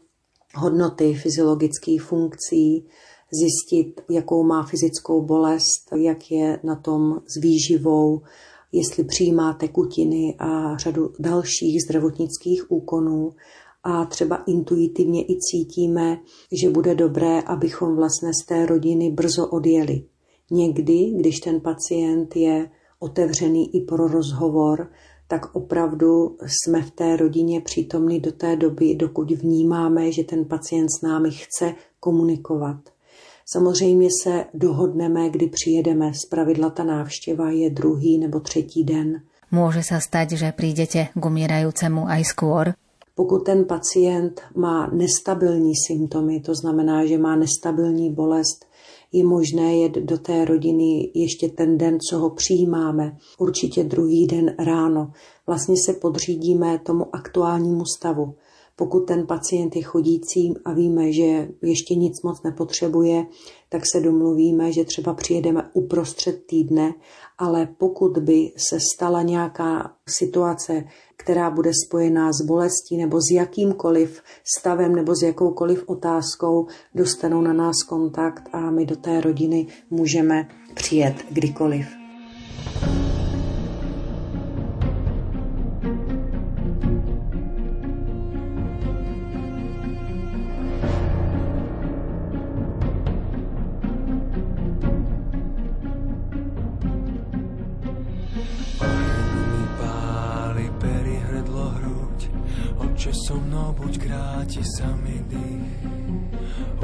hodnoty 0.55 1.13
fyziologických 1.13 2.01
funkcí, 2.01 2.87
zjistit, 3.31 4.01
jakou 4.09 4.43
má 4.43 4.63
fyzickou 4.63 5.21
bolest, 5.21 5.89
jak 5.95 6.31
je 6.31 6.59
na 6.63 6.75
tom 6.75 7.21
s 7.27 7.41
výživou, 7.41 8.21
jestli 8.71 9.03
přijímá 9.03 9.53
tekutiny 9.53 10.35
a 10.39 10.77
řadu 10.77 11.13
dalších 11.19 11.83
zdravotnických 11.83 12.71
úkonů 12.71 13.31
a 13.83 14.05
třeba 14.05 14.35
intuitivně 14.35 15.23
i 15.23 15.37
cítíme, 15.39 16.19
že 16.51 16.69
bude 16.69 16.95
dobré, 16.95 17.41
abychom 17.41 17.95
vlastně 17.95 18.29
z 18.43 18.45
té 18.45 18.65
rodiny 18.65 19.11
brzo 19.11 19.47
odjeli. 19.47 20.03
Někdy, 20.51 21.13
když 21.17 21.39
ten 21.39 21.61
pacient 21.61 22.35
je 22.35 22.69
otevřený 23.03 23.75
i 23.75 23.81
pro 23.81 24.07
rozhovor, 24.07 24.87
tak 25.27 25.55
opravdu 25.55 26.37
jsme 26.45 26.81
v 26.81 26.91
té 26.91 27.17
rodině 27.17 27.61
přítomní 27.61 28.19
do 28.19 28.31
té 28.31 28.55
doby, 28.55 28.95
dokud 28.95 29.31
vnímáme, 29.31 30.11
že 30.11 30.23
ten 30.23 30.45
pacient 30.45 30.89
s 30.89 31.01
námi 31.01 31.31
chce 31.31 31.73
komunikovat. 31.99 32.77
Samozřejmě 33.45 34.09
se 34.23 34.45
dohodneme, 34.53 35.29
kdy 35.29 35.47
přijedeme. 35.47 36.13
Z 36.13 36.25
pravidla 36.25 36.69
ta 36.69 36.83
návštěva 36.83 37.49
je 37.49 37.69
druhý 37.69 38.17
nebo 38.17 38.39
třetí 38.39 38.83
den. 38.83 39.21
Může 39.51 39.83
se 39.83 40.01
stát, 40.01 40.31
že 40.31 40.51
přijdete 40.51 41.07
k 41.13 41.25
umírajúcemu 41.25 42.09
aj 42.09 42.23
skôr? 42.25 42.73
Pokud 43.15 43.45
ten 43.45 43.65
pacient 43.69 44.41
má 44.55 44.89
nestabilní 44.89 45.73
symptomy, 45.87 46.39
to 46.39 46.55
znamená, 46.55 47.05
že 47.05 47.17
má 47.17 47.35
nestabilní 47.35 48.09
bolest, 48.09 48.65
je 49.13 49.23
možné 49.23 49.75
jet 49.77 49.91
do 49.91 50.17
té 50.17 50.45
rodiny 50.45 51.11
ještě 51.13 51.49
ten 51.49 51.77
den, 51.77 51.97
co 52.09 52.19
ho 52.19 52.29
přijímáme, 52.29 53.17
určitě 53.39 53.83
druhý 53.83 54.27
den 54.27 54.55
ráno. 54.59 55.11
Vlastně 55.47 55.75
se 55.85 55.93
podřídíme 55.93 56.79
tomu 56.79 57.15
aktuálnímu 57.15 57.85
stavu. 57.85 58.35
Pokud 58.75 58.99
ten 58.99 59.27
pacient 59.27 59.75
je 59.75 59.81
chodícím 59.83 60.55
a 60.65 60.73
víme, 60.73 61.11
že 61.11 61.49
ještě 61.61 61.95
nic 61.95 62.21
moc 62.21 62.43
nepotřebuje, 62.43 63.25
tak 63.69 63.81
se 63.91 64.01
domluvíme, 64.01 64.71
že 64.71 64.83
třeba 64.83 65.13
přijedeme 65.13 65.69
uprostřed 65.73 66.45
týdne, 66.45 66.93
ale 67.37 67.67
pokud 67.77 68.17
by 68.17 68.51
se 68.57 68.77
stala 68.95 69.21
nějaká 69.21 69.95
situace, 70.09 70.83
která 71.15 71.49
bude 71.49 71.71
spojená 71.87 72.33
s 72.33 72.41
bolestí 72.41 72.97
nebo 72.97 73.21
s 73.21 73.31
jakýmkoliv 73.33 74.21
stavem 74.57 74.95
nebo 74.95 75.15
s 75.15 75.21
jakoukoliv 75.21 75.83
otázkou, 75.87 76.67
dostanou 76.95 77.41
na 77.41 77.53
nás 77.53 77.83
kontakt 77.89 78.43
a 78.53 78.71
my 78.71 78.85
do 78.85 78.95
té 78.95 79.21
rodiny 79.21 79.67
můžeme 79.89 80.47
přijet 80.75 81.15
kdykoliv. 81.31 81.85
so 82.73 83.12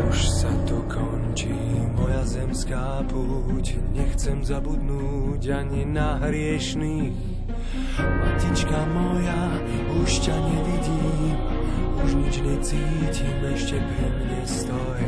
Už 0.10 0.18
sa 0.30 0.52
to 0.70 0.78
končí, 0.86 1.54
moja 1.98 2.22
zemská 2.22 3.02
púť, 3.10 3.82
nechcem 3.98 4.46
zabudnúť 4.46 5.42
ani 5.50 5.90
na 5.90 6.22
hriešných. 6.22 7.18
Matička 7.98 8.80
moja, 8.94 9.44
už 10.02 10.12
ťa 10.22 10.36
nevidím, 10.38 11.38
už 12.06 12.10
nič 12.26 12.36
necítim, 12.46 13.38
ešte 13.58 13.78
pri 13.82 14.08
mne 14.22 14.42
stoj. 14.46 15.04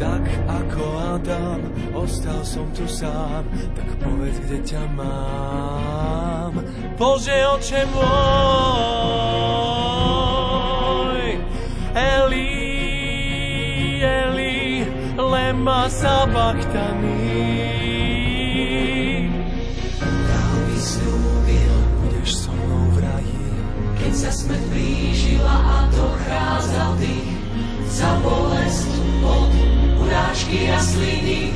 Tak 0.00 0.24
ako 0.48 0.82
Adam, 1.20 1.60
ostal 1.92 2.40
som 2.40 2.66
tu 2.72 2.88
sám, 2.88 3.44
tak 3.76 3.88
povedz, 4.00 4.36
kde 4.48 4.58
ťa 4.64 4.82
mám. 4.96 6.56
Bože, 6.96 7.36
oče 7.58 7.84
môj, 7.90 9.41
lema 15.52 15.90
sabachthani. 15.90 17.18
Dal 20.00 20.54
mi 20.68 20.78
slúbil, 20.80 21.76
budeš 22.00 22.30
so 22.34 22.52
mnou 22.56 22.88
v 22.96 23.04
raji. 23.04 23.44
Keď 24.00 24.12
sa 24.16 24.30
smrť 24.32 24.64
blížila 24.72 25.56
a 25.60 25.78
dochádzal 25.92 26.90
ty, 26.96 27.16
za 27.92 28.10
bolest, 28.24 28.88
pod 29.20 29.52
urážky 30.00 30.72
a 30.72 30.80
sliny, 30.80 31.52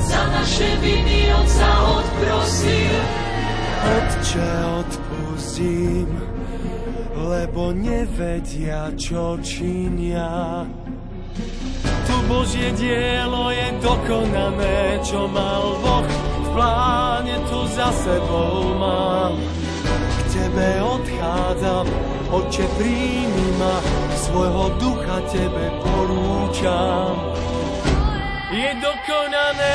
za 0.00 0.22
naše 0.32 0.68
viny 0.80 1.28
Otca 1.36 1.70
odprosil. 2.00 2.96
Otče, 3.86 4.50
odpustím, 4.80 6.08
lebo 7.12 7.76
nevedia, 7.76 8.88
čo 8.96 9.36
činia. 9.44 10.64
Tu 12.26 12.34
Božie 12.34 12.74
dielo 12.74 13.54
je 13.54 13.70
dokonané, 13.78 14.98
čo 15.06 15.30
mal 15.30 15.78
Boh 15.78 16.02
v 16.42 16.48
pláne, 16.58 17.38
to 17.46 17.70
za 17.70 17.86
sebou 17.94 18.74
mám. 18.74 19.38
K 19.94 20.34
Tebe 20.34 20.82
odchádzam, 20.82 21.86
Oče, 22.34 22.66
príjmi 22.82 23.48
ma, 23.62 23.78
svojho 24.18 24.74
ducha 24.74 25.22
Tebe 25.30 25.70
porúčam. 25.86 27.14
Je 28.50 28.74
dokonané. 28.74 29.74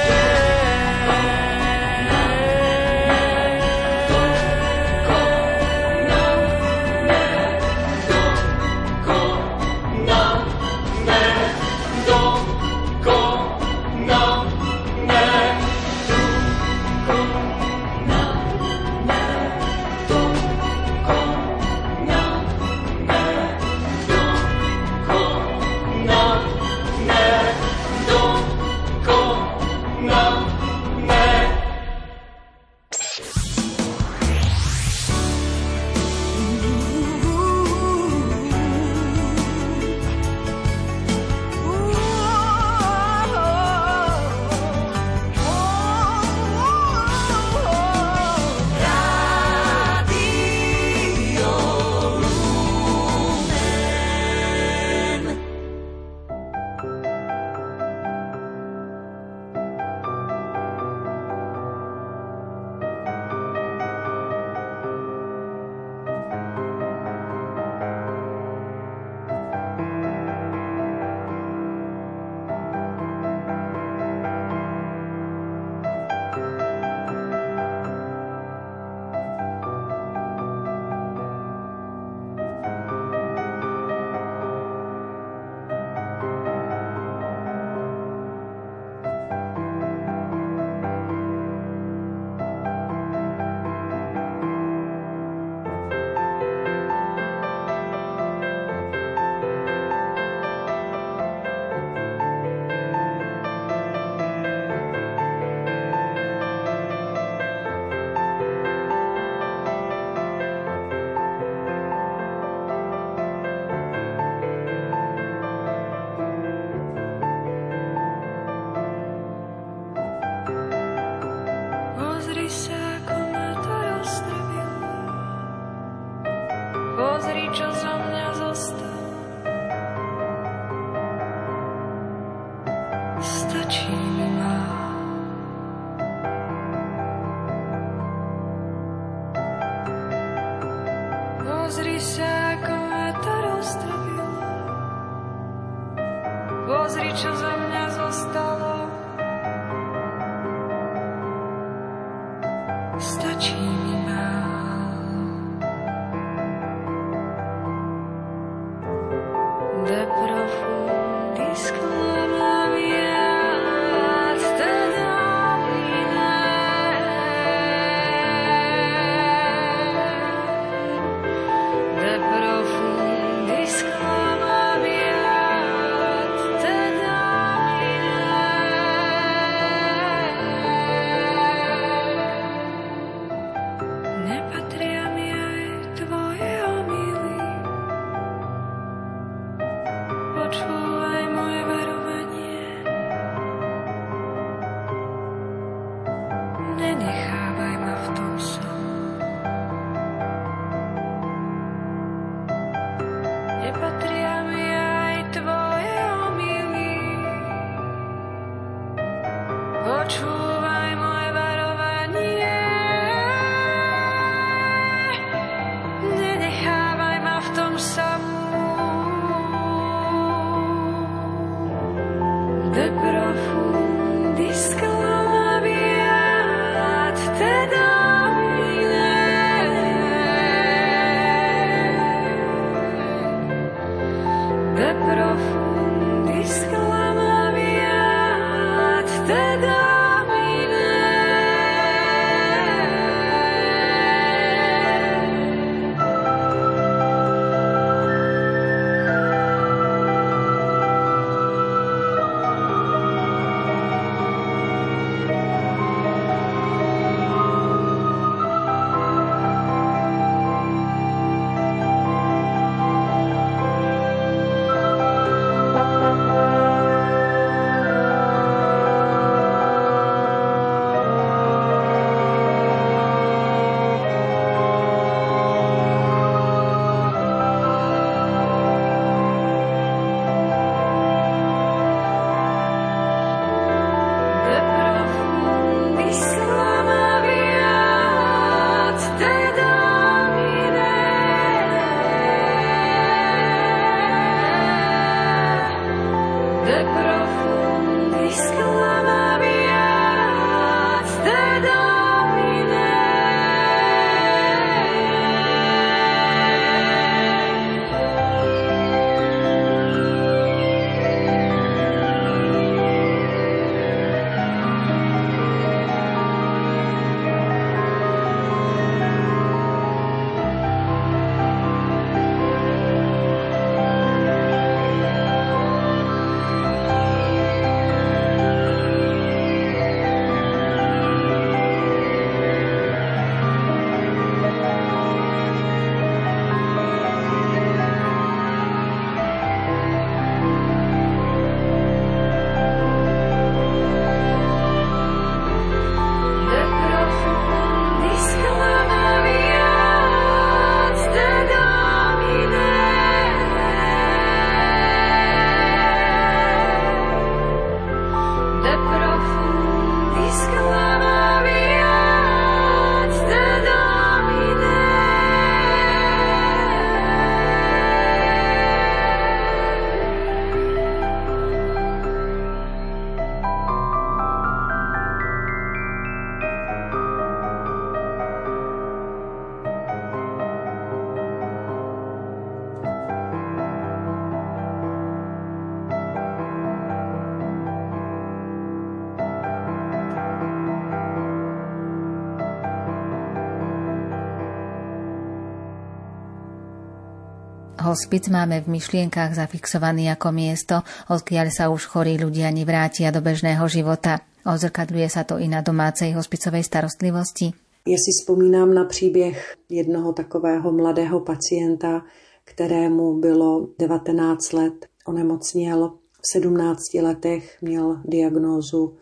Hospic 397.91 398.32
máme 398.32 398.63
v 398.63 398.80
myšlienkach 398.80 399.36
zafixovaný 399.36 400.08
ako 400.15 400.32
miesto, 400.32 400.80
odkiaľ 401.12 401.51
sa 401.51 401.67
už 401.67 401.91
chorí 401.91 402.15
ľudia 402.15 402.47
nevrátia 402.47 403.12
do 403.12 403.19
bežného 403.19 403.67
života. 403.67 404.23
Ozrkadluje 404.47 405.12
sa 405.12 405.27
to 405.27 405.36
i 405.43 405.51
na 405.51 405.60
domácej 405.60 406.15
hospicovej 406.15 406.63
starostlivosti. 406.63 407.51
Já 407.84 407.97
si 407.99 408.12
vzpomínám 408.15 408.73
na 408.73 408.86
příběh 408.86 409.56
jednoho 409.69 410.13
takového 410.13 410.71
mladého 410.71 411.19
pacienta, 411.19 412.01
kterému 412.43 413.19
bylo 413.19 413.67
19 413.80 414.54
let. 414.54 414.86
Onemocněl 415.06 415.91
v 416.21 416.25
17 416.32 416.93
letech, 416.93 417.58
měl 417.62 417.99
diagnózu 418.06 418.95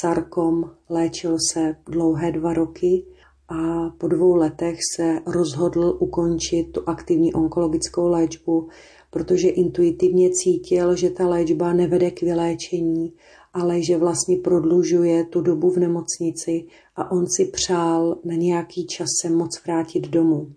sarkom, 0.00 0.70
léčil 0.88 1.36
se 1.52 1.76
dlouhé 1.86 2.32
dva 2.32 2.52
roky 2.52 3.04
a 3.50 3.90
po 3.98 4.08
dvou 4.08 4.34
letech 4.34 4.78
se 4.96 5.20
rozhodl 5.26 5.96
ukončit 5.98 6.64
tu 6.72 6.80
aktivní 6.86 7.34
onkologickou 7.34 8.08
léčbu, 8.08 8.68
protože 9.10 9.48
intuitivně 9.48 10.30
cítil, 10.30 10.96
že 10.96 11.10
ta 11.10 11.28
léčba 11.28 11.72
nevede 11.72 12.10
k 12.10 12.22
vyléčení 12.22 13.12
ale 13.52 13.82
že 13.82 13.96
vlastně 13.96 14.36
prodlužuje 14.36 15.24
tu 15.24 15.40
dobu 15.40 15.70
v 15.70 15.78
nemocnici 15.78 16.64
a 16.96 17.10
on 17.12 17.26
si 17.36 17.44
přál 17.44 18.18
na 18.24 18.34
nějaký 18.34 18.86
čas 18.86 19.06
se 19.22 19.30
moc 19.30 19.62
vrátit 19.64 20.08
domů. 20.08 20.52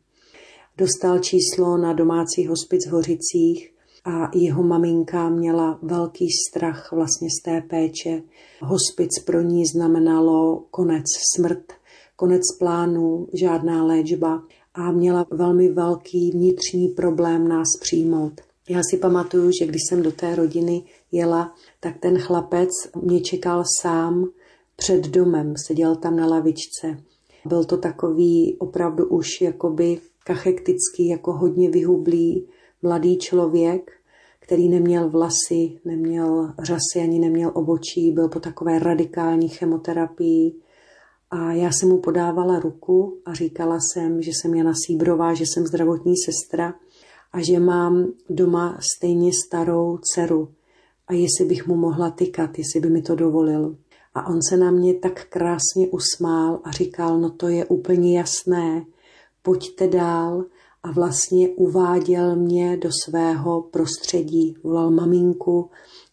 Dostal 0.77 1.19
číslo 1.19 1.77
na 1.77 1.93
domácí 1.93 2.47
hospic 2.47 2.87
v 2.87 2.91
Hořicích 2.91 3.73
a 4.05 4.31
jeho 4.35 4.63
maminka 4.63 5.29
měla 5.29 5.79
velký 5.81 6.27
strach 6.49 6.91
vlastně 6.91 7.27
z 7.39 7.43
té 7.43 7.61
péče. 7.61 8.21
Hospic 8.61 9.19
pro 9.25 9.41
ní 9.41 9.65
znamenalo 9.65 10.63
konec 10.71 11.05
smrt, 11.35 11.73
konec 12.15 12.41
plánu, 12.59 13.27
žádná 13.33 13.83
léčba 13.83 14.43
a 14.73 14.91
měla 14.91 15.25
velmi 15.31 15.69
velký 15.69 16.31
vnitřní 16.31 16.87
problém 16.87 17.47
nás 17.47 17.67
přijmout. 17.81 18.41
Já 18.69 18.81
si 18.89 18.97
pamatuju, 18.97 19.51
že 19.59 19.65
když 19.65 19.81
jsem 19.89 20.01
do 20.01 20.11
té 20.11 20.35
rodiny 20.35 20.83
jela, 21.11 21.53
tak 21.79 21.97
ten 21.99 22.19
chlapec 22.19 22.69
mě 23.01 23.21
čekal 23.21 23.63
sám 23.81 24.25
před 24.75 25.07
domem, 25.07 25.53
seděl 25.67 25.95
tam 25.95 26.15
na 26.15 26.27
lavičce. 26.27 26.97
Byl 27.45 27.63
to 27.63 27.77
takový 27.77 28.57
opravdu 28.59 29.07
už 29.07 29.41
jakoby 29.41 29.99
kachektický, 30.25 31.07
jako 31.07 31.33
hodně 31.33 31.69
vyhublý 31.69 32.47
mladý 32.81 33.17
člověk, 33.17 33.91
který 34.39 34.69
neměl 34.69 35.09
vlasy, 35.09 35.79
neměl 35.85 36.53
řasy, 36.59 36.99
ani 37.03 37.19
neměl 37.19 37.51
obočí, 37.53 38.11
byl 38.11 38.29
po 38.29 38.39
takové 38.39 38.79
radikální 38.79 39.49
chemoterapii. 39.49 40.55
A 41.35 41.51
já 41.51 41.71
jsem 41.71 41.89
mu 41.89 41.97
podávala 41.97 42.59
ruku 42.59 43.17
a 43.25 43.33
říkala 43.33 43.77
jsem, 43.79 44.21
že 44.21 44.31
jsem 44.31 44.53
Jana 44.53 44.73
Síbrová, 44.85 45.33
že 45.33 45.43
jsem 45.43 45.67
zdravotní 45.67 46.13
sestra 46.17 46.73
a 47.31 47.41
že 47.41 47.59
mám 47.59 48.07
doma 48.29 48.77
stejně 48.95 49.31
starou 49.45 49.97
dceru 49.97 50.49
a 51.07 51.13
jestli 51.13 51.45
bych 51.45 51.67
mu 51.67 51.75
mohla 51.75 52.09
tykat, 52.09 52.57
jestli 52.57 52.79
by 52.79 52.89
mi 52.89 53.01
to 53.01 53.15
dovolil. 53.15 53.77
A 54.13 54.27
on 54.27 54.39
se 54.49 54.57
na 54.57 54.71
mě 54.71 54.93
tak 54.93 55.25
krásně 55.29 55.87
usmál 55.91 56.59
a 56.63 56.71
říkal, 56.71 57.19
no 57.19 57.29
to 57.29 57.47
je 57.47 57.65
úplně 57.65 58.17
jasné, 58.17 58.85
pojďte 59.41 59.87
dál 59.87 60.45
a 60.83 60.91
vlastně 60.91 61.49
uváděl 61.49 62.35
mě 62.35 62.77
do 62.77 62.89
svého 63.03 63.61
prostředí. 63.61 64.57
Volal 64.63 64.91
maminku, 64.91 65.69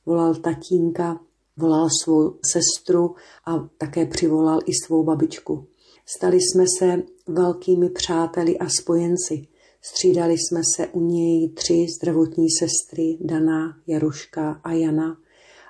volal 0.07 0.35
tatínka, 0.35 1.21
volal 1.61 1.89
svou 2.03 2.39
sestru 2.53 3.15
a 3.47 3.69
také 3.79 4.07
přivolal 4.07 4.59
i 4.67 4.73
svou 4.87 5.05
babičku. 5.05 5.67
Stali 6.07 6.39
jsme 6.41 6.65
se 6.79 7.03
velkými 7.29 7.91
přáteli 7.91 8.59
a 8.59 8.69
spojenci. 8.69 9.47
Střídali 9.83 10.35
jsme 10.39 10.61
se 10.77 10.87
u 10.87 11.01
něj 11.01 11.51
tři 11.51 11.87
zdravotní 11.97 12.47
sestry, 12.51 13.19
Dana, 13.21 13.77
Jaruška 13.87 14.61
a 14.65 14.73
Jana. 14.73 15.17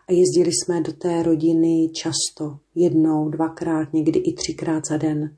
A 0.09 0.13
jezdili 0.13 0.51
jsme 0.53 0.81
do 0.81 0.93
té 0.93 1.23
rodiny 1.23 1.89
často, 1.95 2.59
jednou, 2.75 3.29
dvakrát, 3.29 3.93
někdy 3.93 4.19
i 4.19 4.33
třikrát 4.33 4.87
za 4.87 4.97
den. 4.97 5.37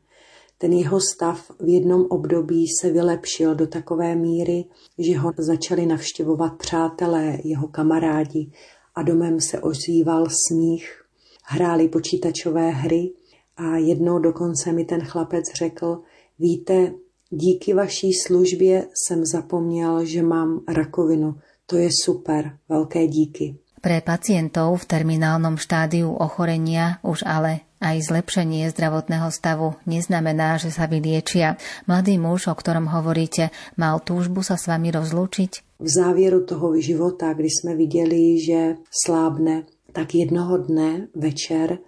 Ten 0.59 0.73
jeho 0.73 1.01
stav 1.01 1.51
v 1.61 1.69
jednom 1.69 2.07
období 2.11 2.67
se 2.81 2.91
vylepšil 2.91 3.55
do 3.55 3.67
takové 3.67 4.17
míry, 4.17 4.65
že 4.99 5.19
ho 5.19 5.33
začali 5.38 5.87
navštěvovat 5.87 6.57
přátelé, 6.59 7.38
jeho 7.45 7.69
kamarádi 7.69 8.53
a 8.95 9.03
domem 9.03 9.41
se 9.41 9.61
ozýval 9.61 10.27
smích. 10.49 11.03
Hráli 11.45 11.89
počítačové 11.89 12.71
hry 12.71 13.13
a 13.57 13.77
jednou 13.77 14.19
dokonce 14.19 14.73
mi 14.73 14.85
ten 14.85 15.01
chlapec 15.01 15.45
řekl, 15.55 16.03
víte, 16.39 16.93
díky 17.31 17.75
vaší 17.75 18.13
službě 18.13 18.87
jsem 18.95 19.25
zapomněl, 19.27 20.05
že 20.05 20.23
mám 20.23 20.61
rakovinu. 20.69 21.35
To 21.67 21.77
je 21.77 21.89
super, 22.05 22.59
velké 22.69 23.07
díky. 23.07 23.57
Pre 23.83 23.99
pacientov 23.99 24.87
v 24.87 24.87
terminálnom 24.87 25.59
štádiu 25.59 26.15
ochorenia 26.15 27.03
už 27.03 27.27
ale 27.27 27.67
aj 27.83 28.07
zlepšenie 28.07 28.71
zdravotného 28.71 29.27
stavu 29.35 29.75
neznamená, 29.90 30.62
že 30.62 30.71
sa 30.71 30.87
vyliečia. 30.87 31.59
Mladý 31.90 32.16
muž, 32.23 32.47
o 32.47 32.55
ktorom 32.55 32.87
hovoríte, 32.87 33.51
mal 33.75 33.99
túžbu 33.99 34.47
sa 34.47 34.55
s 34.55 34.71
vami 34.71 34.95
rozlúčiť? 34.95 35.83
V 35.83 35.88
závěru 35.90 36.47
toho 36.47 36.79
života, 36.79 37.35
kdy 37.35 37.51
jsme 37.51 37.75
viděli, 37.75 38.38
že 38.38 38.79
slábne, 38.88 39.66
tak 39.92 40.14
jednoho 40.14 40.57
dne 40.62 41.11
večer 41.14 41.79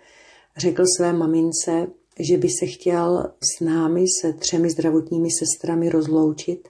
řekl 0.56 0.84
své 0.96 1.12
mamince, 1.12 1.86
že 2.20 2.38
by 2.38 2.48
se 2.48 2.66
chtěl 2.66 3.32
s 3.40 3.64
námi, 3.64 4.04
se 4.20 4.32
třemi 4.32 4.70
zdravotními 4.70 5.28
sestrami 5.30 5.88
rozloučit 5.88 6.68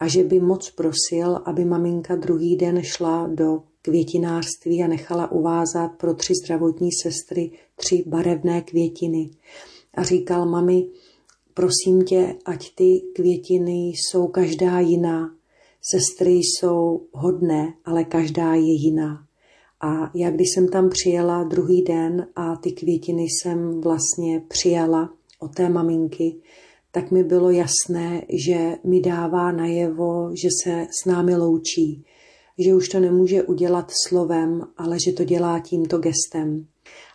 a 0.00 0.08
že 0.08 0.24
by 0.24 0.40
moc 0.40 0.70
prosil, 0.70 1.40
aby 1.44 1.64
maminka 1.64 2.16
druhý 2.16 2.56
den 2.56 2.82
šla 2.82 3.28
do 3.34 3.62
květinářství 3.82 4.82
a 4.82 4.86
nechala 4.86 5.32
uvázat 5.32 5.88
pro 5.88 6.14
tři 6.14 6.32
zdravotní 6.44 6.88
sestry 7.02 7.50
tři 7.84 8.04
barevné 8.06 8.62
květiny. 8.62 9.30
A 9.94 10.02
říkal 10.02 10.46
mami, 10.46 10.86
prosím 11.54 12.04
tě, 12.04 12.34
ať 12.44 12.74
ty 12.74 13.02
květiny 13.14 13.88
jsou 13.88 14.26
každá 14.26 14.80
jiná. 14.80 15.34
Sestry 15.90 16.30
jsou 16.30 17.06
hodné, 17.12 17.74
ale 17.84 18.04
každá 18.04 18.54
je 18.54 18.72
jiná. 18.72 19.26
A 19.80 20.10
já, 20.14 20.30
když 20.30 20.48
jsem 20.54 20.68
tam 20.68 20.88
přijela 20.88 21.44
druhý 21.44 21.82
den 21.82 22.26
a 22.36 22.56
ty 22.56 22.72
květiny 22.72 23.22
jsem 23.22 23.80
vlastně 23.80 24.42
přijala 24.48 25.10
od 25.38 25.54
té 25.54 25.68
maminky, 25.68 26.36
tak 26.92 27.10
mi 27.10 27.24
bylo 27.24 27.50
jasné, 27.50 28.22
že 28.46 28.76
mi 28.84 29.00
dává 29.00 29.52
najevo, 29.52 30.30
že 30.42 30.48
se 30.62 30.86
s 31.02 31.06
námi 31.06 31.36
loučí, 31.36 32.04
že 32.58 32.74
už 32.74 32.88
to 32.88 33.00
nemůže 33.00 33.42
udělat 33.42 33.90
slovem, 34.06 34.62
ale 34.76 34.96
že 35.06 35.12
to 35.12 35.24
dělá 35.24 35.60
tímto 35.60 35.98
gestem. 35.98 36.66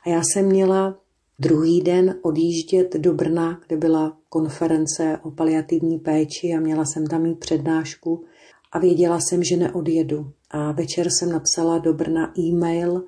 A 0.08 0.10
já 0.10 0.22
jsem 0.24 0.46
měla 0.46 1.00
druhý 1.40 1.82
den 1.82 2.20
odjíždět 2.22 2.96
do 2.96 3.14
Brna, 3.14 3.62
kde 3.68 3.78
byla 3.78 4.18
konference 4.30 5.20
o 5.24 5.32
paliativní 5.32 6.00
péči 6.00 6.54
a 6.54 6.60
měla 6.60 6.86
jsem 6.86 7.08
tam 7.08 7.22
mít 7.22 7.40
přednášku 7.40 8.24
a 8.72 8.80
věděla 8.80 9.20
jsem, 9.20 9.44
že 9.44 9.58
neodjedu. 9.58 10.32
A 10.52 10.72
večer 10.72 11.08
jsem 11.10 11.32
napsala 11.32 11.78
do 11.78 11.94
Brna 11.94 12.34
e-mail, 12.40 13.04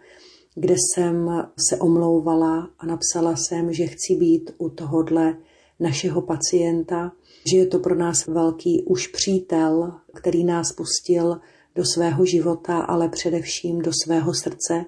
kde 0.55 0.73
jsem 0.73 1.29
se 1.69 1.77
omlouvala 1.77 2.69
a 2.79 2.85
napsala 2.85 3.35
jsem, 3.35 3.73
že 3.73 3.88
chci 3.88 4.15
být 4.15 4.51
u 4.57 4.69
tohodle 4.69 5.38
našeho 5.79 6.21
pacienta, 6.21 7.12
že 7.51 7.57
je 7.57 7.65
to 7.65 7.79
pro 7.79 7.95
nás 7.95 8.27
velký 8.27 8.83
už 8.83 9.07
přítel, 9.07 9.93
který 10.13 10.43
nás 10.43 10.71
pustil 10.71 11.39
do 11.75 11.85
svého 11.85 12.25
života, 12.25 12.79
ale 12.79 13.09
především 13.09 13.81
do 13.81 13.91
svého 14.03 14.33
srdce, 14.33 14.85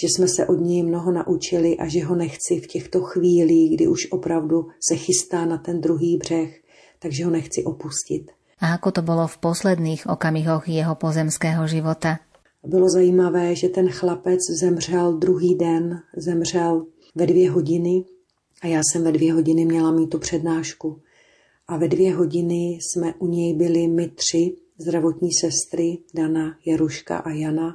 že 0.00 0.06
jsme 0.06 0.28
se 0.28 0.46
od 0.46 0.60
něj 0.60 0.82
mnoho 0.82 1.12
naučili 1.12 1.76
a 1.76 1.88
že 1.88 2.04
ho 2.04 2.14
nechci 2.14 2.60
v 2.60 2.66
těchto 2.66 3.00
chvílích, 3.00 3.74
kdy 3.74 3.88
už 3.88 4.10
opravdu 4.10 4.66
se 4.88 4.96
chystá 4.96 5.44
na 5.44 5.58
ten 5.58 5.80
druhý 5.80 6.16
břeh, 6.16 6.60
takže 6.98 7.24
ho 7.24 7.30
nechci 7.30 7.64
opustit. 7.64 8.30
A 8.60 8.74
ako 8.74 8.90
to 8.90 9.02
bylo 9.02 9.26
v 9.26 9.38
posledních 9.38 10.06
okamihoch 10.06 10.68
jeho 10.68 10.94
pozemského 10.94 11.66
života? 11.66 12.18
Bylo 12.66 12.88
zajímavé, 12.90 13.54
že 13.54 13.68
ten 13.68 13.88
chlapec 13.88 14.40
zemřel 14.60 15.12
druhý 15.12 15.54
den, 15.54 16.02
zemřel 16.16 16.86
ve 17.14 17.26
dvě 17.26 17.50
hodiny 17.50 18.04
a 18.62 18.66
já 18.66 18.80
jsem 18.82 19.04
ve 19.04 19.12
dvě 19.12 19.32
hodiny 19.32 19.64
měla 19.64 19.90
mít 19.92 20.06
tu 20.06 20.18
přednášku. 20.18 21.00
A 21.68 21.76
ve 21.76 21.88
dvě 21.88 22.14
hodiny 22.14 22.78
jsme 22.82 23.14
u 23.18 23.26
něj 23.26 23.54
byli 23.54 23.88
my 23.88 24.08
tři, 24.08 24.56
zdravotní 24.78 25.30
sestry 25.32 25.98
Dana, 26.14 26.56
Jaruška 26.66 27.18
a 27.18 27.30
Jana, 27.30 27.74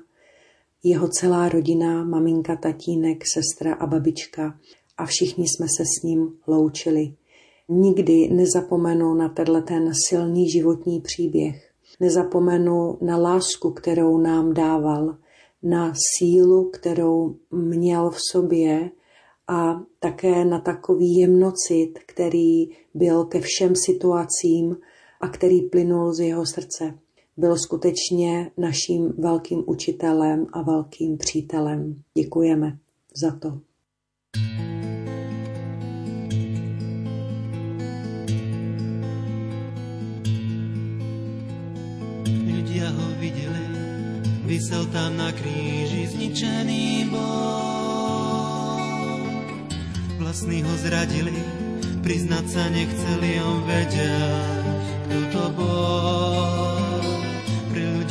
jeho 0.83 1.07
celá 1.07 1.49
rodina, 1.49 2.03
maminka, 2.03 2.55
tatínek, 2.55 3.23
sestra 3.33 3.73
a 3.73 3.87
babička 3.87 4.59
a 4.97 5.05
všichni 5.05 5.47
jsme 5.47 5.67
se 5.77 5.83
s 5.85 6.03
ním 6.03 6.33
loučili. 6.47 7.13
Nikdy 7.69 8.29
nezapomenu 8.29 9.13
na 9.13 9.29
tenhle 9.29 9.61
ten 9.61 9.91
silný 10.07 10.49
životní 10.49 11.01
příběh. 11.01 11.71
Nezapomenu 11.99 12.97
na 13.01 13.17
lásku, 13.17 13.71
kterou 13.71 14.17
nám 14.17 14.53
dával, 14.53 15.17
na 15.63 15.93
sílu, 16.17 16.69
kterou 16.69 17.35
měl 17.51 18.09
v 18.09 18.17
sobě 18.31 18.91
a 19.47 19.81
také 19.99 20.45
na 20.45 20.59
takový 20.59 21.15
jemnocit, 21.15 21.93
který 22.05 22.69
byl 22.93 23.25
ke 23.25 23.39
všem 23.39 23.73
situacím 23.75 24.77
a 25.21 25.27
který 25.27 25.61
plynul 25.61 26.13
z 26.13 26.19
jeho 26.19 26.45
srdce. 26.45 26.99
Byl 27.37 27.57
skutečně 27.57 28.51
naším 28.57 29.13
velkým 29.17 29.63
učitelem 29.67 30.47
a 30.53 30.61
velkým 30.61 31.17
přítelem. 31.17 32.03
Děkujeme 32.17 32.77
za 33.17 33.31
to. 33.31 33.59
Ľudia 42.73 42.89
ho 42.89 43.07
videli, 43.17 43.65
vysel 44.45 44.85
tam 44.93 45.17
na 45.17 45.31
kríži 45.33 46.09
zničený 46.09 47.09
bol. 47.09 48.81
Vlastní 50.21 50.61
ho 50.65 50.73
zradili, 50.77 51.37
priznať 52.05 52.45
sa 52.49 52.65
nechceli, 52.69 53.41
on 53.41 53.61
vedel, 53.65 54.33
kto 55.05 55.17
to 55.33 55.45
bol. 55.57 56.72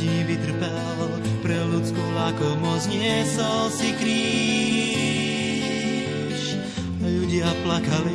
Ľudí 0.03 0.35
vytrpel, 0.35 1.15
pre 1.39 1.55
ľudskú 1.63 2.03
lakomo 2.11 2.75
zniesol 2.75 3.71
si 3.71 3.95
kríž. 3.95 4.19
Ľudia 6.99 7.47
plakali, 7.63 8.11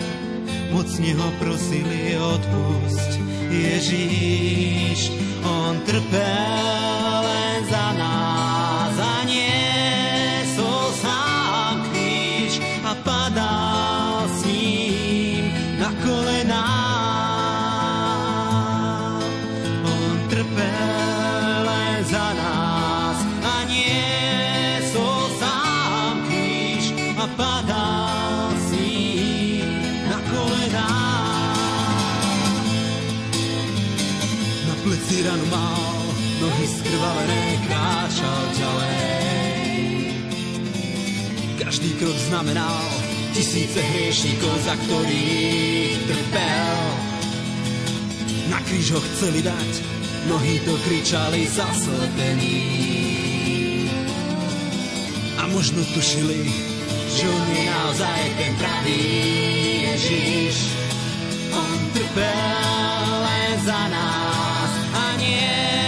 mocne 0.68 1.16
ho 1.16 1.32
prosili 1.40 2.12
odpusť. 2.12 3.24
Ježíš, 3.48 5.16
on 5.48 5.80
trpel 5.88 6.77
krok 41.98 42.14
znamenal 42.30 42.78
tisíce 43.34 43.82
hriešníkov, 43.82 44.54
za 44.62 44.78
ktorých 44.86 45.98
trpel. 46.06 46.78
Na 48.54 48.62
kríž 48.62 48.94
ho 48.94 49.00
chceli 49.02 49.42
dať, 49.42 49.70
mnohí 50.30 50.62
to 50.62 50.78
kričali 50.86 51.50
zaslepení. 51.50 52.62
A 55.42 55.50
možno 55.50 55.82
tušili, 55.90 56.46
že 57.18 57.24
on 57.26 57.46
je 57.50 57.62
naozaj 57.66 58.20
ten 58.38 58.52
pravý 58.62 59.02
Ježiš. 59.90 60.54
On 61.50 61.78
trpel 61.98 63.06
len 63.26 63.52
za 63.66 63.82
nás 63.90 64.70
a 64.94 65.04
niesol 65.18 65.87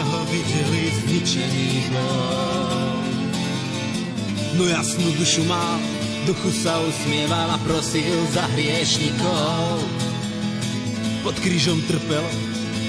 ho 0.00 0.20
videli 0.32 0.82
zničený 0.88 1.68
bol. 1.92 2.96
No 4.56 4.64
jasnú 4.64 5.08
dušu 5.20 5.44
mal, 5.44 5.76
duchu 6.24 6.48
sa 6.52 6.80
usmieval 6.80 7.52
a 7.52 7.58
prosil 7.60 8.16
za 8.32 8.48
hriešnikov. 8.56 9.84
Pod 11.20 11.36
krížom 11.44 11.80
trpel 11.84 12.24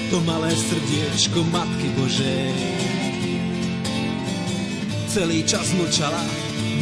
to 0.08 0.20
malé 0.24 0.52
srdiečko 0.52 1.44
Matky 1.52 1.88
Božej. 1.98 2.56
Celý 5.12 5.46
čas 5.46 5.70
mlčala, 5.76 6.24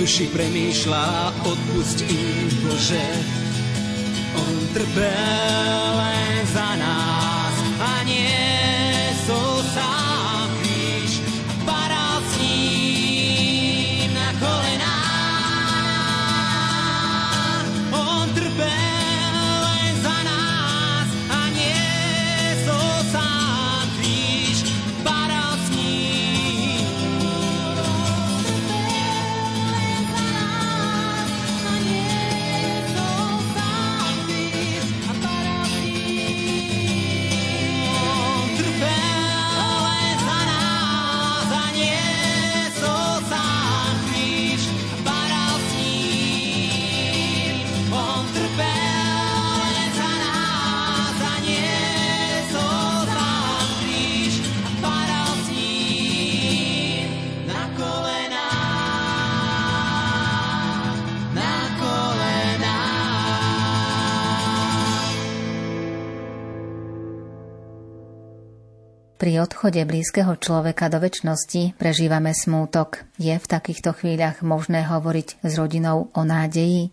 duši 0.00 0.30
premýšľala, 0.32 1.46
odpusť 1.46 1.98
im 2.08 2.48
Bože. 2.64 3.06
On 4.32 4.56
trpel 4.72 5.82
len 6.00 6.32
za 6.48 6.68
nás 6.80 7.11
Pri 69.22 69.38
odchode 69.38 69.78
blízkeho 69.86 70.34
človeka 70.34 70.90
do 70.90 70.98
väčšnosti 70.98 71.78
prežívame 71.78 72.34
smútok. 72.34 73.06
Je 73.22 73.30
v 73.30 73.46
takýchto 73.46 73.94
chvíľach 73.94 74.42
možné 74.42 74.82
hovoriť 74.82 75.46
s 75.46 75.52
rodinou 75.62 76.10
o 76.10 76.26
nádeji? 76.26 76.90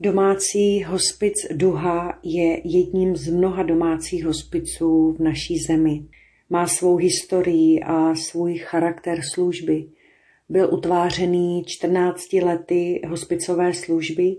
Domácí 0.00 0.88
hospic 0.88 1.36
Duha 1.52 2.16
je 2.24 2.64
jedním 2.64 3.12
z 3.12 3.28
mnoha 3.28 3.60
domácích 3.60 4.24
hospiců 4.24 5.20
v 5.20 5.28
naší 5.28 5.60
zemi. 5.68 6.08
Má 6.48 6.64
svou 6.64 6.96
historii 6.96 7.84
a 7.84 8.16
svůj 8.16 8.56
charakter 8.64 9.20
služby. 9.20 9.84
Byl 10.48 10.72
utvářený 10.72 11.64
14 11.68 12.32
lety 12.32 13.04
hospicové 13.04 13.74
služby, 13.76 14.36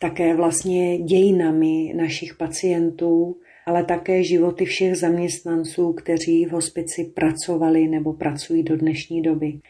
také 0.00 0.36
vlastně 0.36 0.98
dějinami 0.98 1.92
našich 1.96 2.34
pacientů, 2.34 3.36
ale 3.66 3.84
také 3.84 4.24
životy 4.24 4.64
všech 4.64 4.96
zaměstnanců, 4.96 5.92
kteří 5.92 6.44
v 6.44 6.50
hospici 6.50 7.04
pracovali 7.04 7.88
nebo 7.88 8.12
pracují 8.12 8.62
do 8.62 8.76
dnešní 8.76 9.22
doby. 9.22 9.60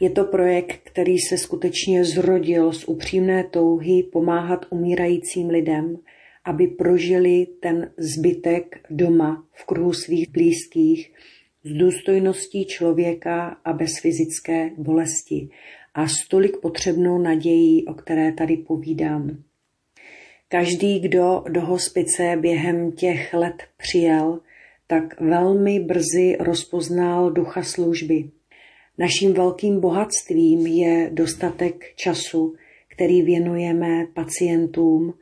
Je 0.00 0.10
to 0.10 0.24
projekt, 0.24 0.80
který 0.84 1.18
se 1.18 1.38
skutečně 1.38 2.04
zrodil 2.04 2.72
z 2.72 2.84
upřímné 2.88 3.44
touhy 3.44 4.02
pomáhat 4.12 4.66
umírajícím 4.70 5.48
lidem, 5.48 5.96
aby 6.44 6.66
prožili 6.66 7.46
ten 7.60 7.92
zbytek 7.98 8.80
doma 8.90 9.44
v 9.52 9.64
kruhu 9.64 9.92
svých 9.92 10.30
blízkých 10.30 11.12
s 11.64 11.72
důstojností 11.72 12.64
člověka 12.64 13.56
a 13.64 13.72
bez 13.72 13.98
fyzické 13.98 14.70
bolesti 14.76 15.48
a 15.94 16.08
s 16.08 16.28
tolik 16.28 16.56
potřebnou 16.56 17.18
nadějí, 17.18 17.86
o 17.86 17.94
které 17.94 18.32
tady 18.32 18.56
povídám. 18.56 19.42
Každý, 20.50 21.00
kdo 21.00 21.44
do 21.48 21.60
hospice 21.60 22.36
během 22.40 22.92
těch 22.92 23.34
let 23.34 23.62
přijel, 23.76 24.40
tak 24.86 25.20
velmi 25.20 25.80
brzy 25.80 26.36
rozpoznal 26.40 27.30
ducha 27.30 27.62
služby. 27.62 28.30
Naším 28.98 29.34
velkým 29.34 29.80
bohatstvím 29.80 30.66
je 30.66 31.10
dostatek 31.12 31.94
času, 31.96 32.54
který 32.88 33.22
věnujeme 33.22 34.06
pacientům, 34.14 35.14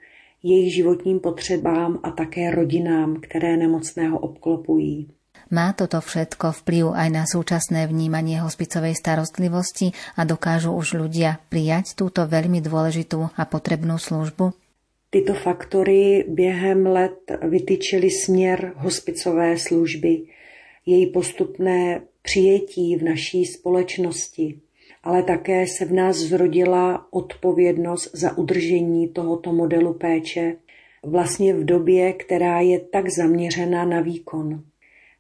jejich 0.43 0.75
životním 0.75 1.21
potřebám 1.21 2.01
a 2.03 2.11
také 2.11 2.51
rodinám, 2.51 3.21
které 3.21 3.57
nemocného 3.57 4.19
obklopují. 4.19 5.09
Má 5.51 5.73
toto 5.73 6.01
všetko 6.01 6.53
vplyv 6.53 6.93
aj 6.93 7.09
na 7.09 7.25
súčasné 7.25 7.89
vnímanie 7.89 8.37
hospicovej 8.41 8.97
starostlivosti 8.97 9.97
a 10.17 10.29
dokážu 10.29 10.77
už 10.77 11.01
ľudia 11.01 11.41
prijať 11.49 11.97
túto 11.97 12.25
veľmi 12.29 12.61
dôležitú 12.61 13.33
a 13.33 13.43
potrebnú 13.49 13.97
službu? 13.97 14.68
Tyto 15.11 15.35
faktory 15.35 16.25
během 16.29 16.87
let 16.87 17.33
vytyčily 17.49 18.11
směr 18.11 18.73
hospicové 18.77 19.59
služby, 19.59 20.23
její 20.87 21.07
postupné 21.07 22.03
přijetí 22.23 22.97
v 22.97 23.03
naší 23.03 23.45
společnosti, 23.45 24.61
ale 25.03 25.23
také 25.23 25.67
se 25.67 25.85
v 25.85 25.93
nás 25.93 26.17
zrodila 26.17 27.07
odpovědnost 27.11 28.11
za 28.15 28.39
udržení 28.39 29.09
tohoto 29.09 29.53
modelu 29.53 29.95
péče 29.95 30.57
vlastně 31.03 31.55
v 31.55 31.65
době, 31.65 32.13
která 32.13 32.61
je 32.61 32.79
tak 32.79 33.09
zaměřená 33.09 33.85
na 33.85 34.01
výkon. 34.01 34.63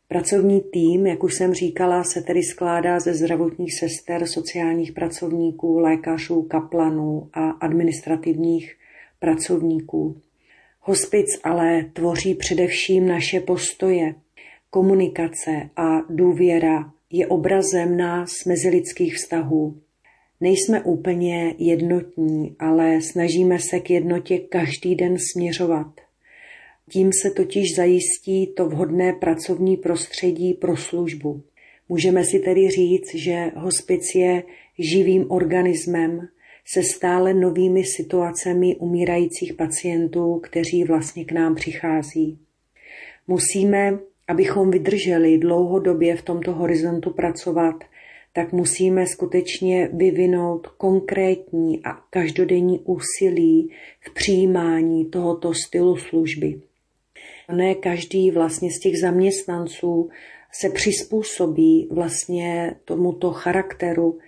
Pracovní 0.08 0.60
tým, 0.60 1.06
jak 1.06 1.24
už 1.24 1.34
jsem 1.34 1.54
říkala, 1.54 2.04
se 2.04 2.22
tedy 2.22 2.42
skládá 2.42 3.00
ze 3.00 3.14
zdravotních 3.14 3.74
sester, 3.74 4.26
sociálních 4.26 4.92
pracovníků, 4.92 5.78
lékařů, 5.78 6.42
kaplanů 6.42 7.28
a 7.32 7.50
administrativních 7.50 8.74
pracovníků. 9.18 10.20
Hospic 10.80 11.26
ale 11.44 11.84
tvoří 11.92 12.34
především 12.34 13.08
naše 13.08 13.40
postoje. 13.40 14.14
Komunikace 14.70 15.70
a 15.76 16.00
důvěra 16.10 16.92
je 17.10 17.26
obrazem 17.26 17.96
nás 17.96 18.44
mezilidských 18.46 19.14
vztahů. 19.14 19.80
Nejsme 20.40 20.82
úplně 20.82 21.54
jednotní, 21.58 22.56
ale 22.58 23.02
snažíme 23.02 23.58
se 23.58 23.80
k 23.80 23.90
jednotě 23.90 24.38
každý 24.38 24.94
den 24.94 25.16
směřovat. 25.32 26.00
Tím 26.90 27.10
se 27.22 27.30
totiž 27.30 27.74
zajistí 27.76 28.46
to 28.46 28.68
vhodné 28.68 29.12
pracovní 29.12 29.76
prostředí 29.76 30.54
pro 30.54 30.76
službu. 30.76 31.42
Můžeme 31.88 32.24
si 32.24 32.38
tedy 32.38 32.70
říct, 32.70 33.14
že 33.14 33.50
hospic 33.56 34.14
je 34.14 34.42
živým 34.78 35.30
organismem 35.30 36.28
se 36.72 36.82
stále 36.82 37.34
novými 37.34 37.84
situacemi 37.84 38.76
umírajících 38.76 39.54
pacientů, 39.54 40.40
kteří 40.42 40.84
vlastně 40.84 41.24
k 41.24 41.32
nám 41.32 41.54
přichází. 41.54 42.38
Musíme, 43.26 43.98
abychom 44.28 44.70
vydrželi 44.70 45.38
dlouhodobě 45.38 46.16
v 46.16 46.22
tomto 46.22 46.52
horizontu 46.52 47.10
pracovat, 47.10 47.84
tak 48.32 48.52
musíme 48.52 49.06
skutečně 49.06 49.90
vyvinout 49.92 50.66
konkrétní 50.66 51.80
a 51.84 51.92
každodenní 52.10 52.80
úsilí 52.84 53.72
v 54.00 54.14
přijímání 54.14 55.04
tohoto 55.04 55.54
stylu 55.54 55.96
služby. 55.96 56.60
Ne 57.52 57.74
každý 57.74 58.30
vlastně 58.30 58.70
z 58.70 58.78
těch 58.80 58.98
zaměstnanců 58.98 60.10
se 60.52 60.70
přizpůsobí 60.70 61.88
vlastně 61.90 62.74
tomuto 62.84 63.30
charakteru, 63.30 64.18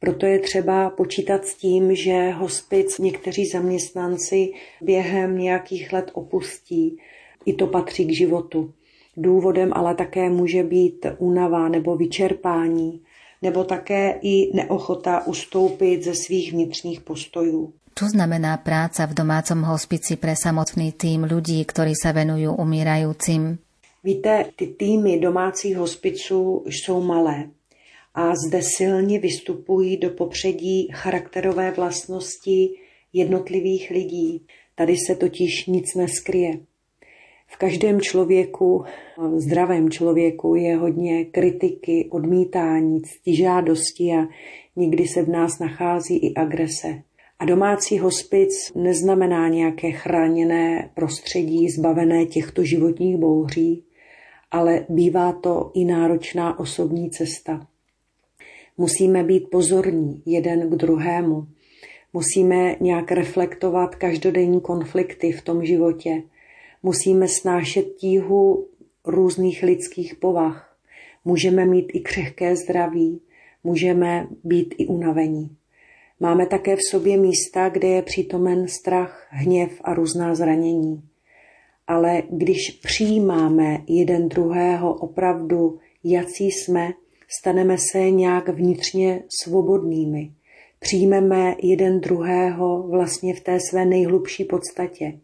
proto 0.00 0.26
je 0.26 0.38
třeba 0.38 0.90
počítat 0.90 1.46
s 1.46 1.54
tím, 1.54 1.94
že 1.94 2.30
hospic 2.30 2.98
někteří 2.98 3.46
zaměstnanci 3.46 4.52
během 4.80 5.38
nějakých 5.38 5.92
let 5.92 6.10
opustí. 6.12 6.98
I 7.44 7.52
to 7.52 7.66
patří 7.66 8.06
k 8.06 8.16
životu. 8.16 8.72
Důvodem 9.16 9.72
ale 9.72 9.94
také 9.94 10.30
může 10.30 10.62
být 10.62 11.06
únava 11.18 11.68
nebo 11.68 11.96
vyčerpání, 11.96 13.00
nebo 13.42 13.64
také 13.64 14.18
i 14.22 14.56
neochota 14.56 15.26
ustoupit 15.26 16.02
ze 16.02 16.14
svých 16.14 16.52
vnitřních 16.52 17.00
postojů. 17.00 17.72
Co 17.98 18.08
znamená 18.08 18.56
práca 18.56 19.06
v 19.06 19.14
domácom 19.14 19.64
hospici 19.64 20.20
pre 20.20 20.36
samotný 20.36 20.92
tým 20.92 21.24
ľudí, 21.24 21.64
ktorí 21.64 21.96
sa 21.96 22.12
venujú 22.12 22.52
umírajúcim? 22.52 23.56
Víte, 24.04 24.52
ty 24.52 24.66
týmy 24.76 25.16
domácích 25.16 25.76
hospiců 25.76 26.64
jsou 26.68 27.00
malé 27.00 27.48
a 28.16 28.34
zde 28.36 28.62
silně 28.62 29.18
vystupují 29.18 29.96
do 29.96 30.10
popředí 30.10 30.88
charakterové 30.92 31.70
vlastnosti 31.70 32.70
jednotlivých 33.12 33.90
lidí. 33.90 34.46
Tady 34.74 34.96
se 34.96 35.14
totiž 35.14 35.66
nic 35.66 35.94
neskryje. 35.94 36.60
V 37.46 37.56
každém 37.56 38.00
člověku, 38.00 38.84
zdravém 39.36 39.90
člověku, 39.90 40.54
je 40.54 40.76
hodně 40.76 41.24
kritiky, 41.24 42.08
odmítání, 42.10 43.02
ctižádosti 43.02 44.12
a 44.12 44.26
někdy 44.76 45.08
se 45.08 45.22
v 45.22 45.28
nás 45.28 45.58
nachází 45.58 46.16
i 46.16 46.34
agrese. 46.34 47.02
A 47.38 47.44
domácí 47.44 47.98
hospic 47.98 48.72
neznamená 48.74 49.48
nějaké 49.48 49.90
chráněné 49.90 50.90
prostředí 50.94 51.68
zbavené 51.68 52.26
těchto 52.26 52.64
životních 52.64 53.16
bouří, 53.16 53.84
ale 54.50 54.86
bývá 54.88 55.32
to 55.32 55.70
i 55.74 55.84
náročná 55.84 56.58
osobní 56.58 57.10
cesta. 57.10 57.66
Musíme 58.78 59.24
být 59.24 59.50
pozorní 59.50 60.22
jeden 60.26 60.70
k 60.70 60.74
druhému. 60.74 61.46
Musíme 62.12 62.76
nějak 62.80 63.12
reflektovat 63.12 63.94
každodenní 63.94 64.60
konflikty 64.60 65.32
v 65.32 65.42
tom 65.42 65.64
životě. 65.64 66.22
Musíme 66.82 67.28
snášet 67.28 67.82
tíhu 67.82 68.66
různých 69.04 69.62
lidských 69.62 70.14
povah. 70.14 70.76
Můžeme 71.24 71.66
mít 71.66 71.86
i 71.92 72.00
křehké 72.00 72.56
zdraví, 72.56 73.20
můžeme 73.64 74.28
být 74.44 74.74
i 74.78 74.86
unavení. 74.86 75.56
Máme 76.20 76.46
také 76.46 76.76
v 76.76 76.80
sobě 76.90 77.16
místa, 77.16 77.68
kde 77.68 77.88
je 77.88 78.02
přítomen 78.02 78.68
strach, 78.68 79.26
hněv 79.30 79.70
a 79.84 79.94
různá 79.94 80.34
zranění. 80.34 81.02
Ale 81.86 82.22
když 82.30 82.70
přijímáme 82.70 83.82
jeden 83.86 84.28
druhého 84.28 84.94
opravdu, 84.94 85.78
jací 86.04 86.50
jsme, 86.50 86.92
staneme 87.28 87.76
se 87.92 88.10
nějak 88.10 88.48
vnitřně 88.48 89.22
svobodnými. 89.42 90.32
Přijmeme 90.78 91.56
jeden 91.62 92.00
druhého 92.00 92.82
vlastně 92.88 93.34
v 93.34 93.40
té 93.40 93.58
své 93.60 93.84
nejhlubší 93.84 94.44
podstatě. 94.44 95.18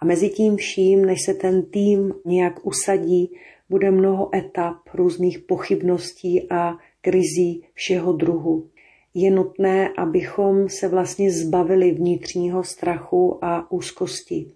A 0.00 0.04
mezi 0.04 0.28
tím 0.28 0.56
vším, 0.56 1.04
než 1.04 1.22
se 1.24 1.34
ten 1.34 1.62
tým 1.62 2.14
nějak 2.24 2.66
usadí, 2.66 3.32
bude 3.68 3.90
mnoho 3.90 4.36
etap 4.36 4.76
různých 4.94 5.38
pochybností 5.38 6.50
a 6.50 6.76
krizí 7.00 7.64
všeho 7.74 8.12
druhu. 8.12 8.68
Je 9.14 9.30
nutné, 9.30 9.88
abychom 9.98 10.68
se 10.68 10.88
vlastně 10.88 11.32
zbavili 11.32 11.90
vnitřního 11.90 12.64
strachu 12.64 13.44
a 13.44 13.72
úzkosti. 13.72 14.46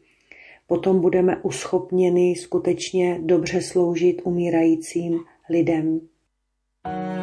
Potom 0.67 1.01
budeme 1.01 1.37
uschopněni 1.43 2.37
skutečně 2.37 3.21
dobře 3.23 3.63
sloužit 3.63 4.23
umírajícím 4.25 5.21
lidem. 5.51 6.01
Uh... 6.87 7.14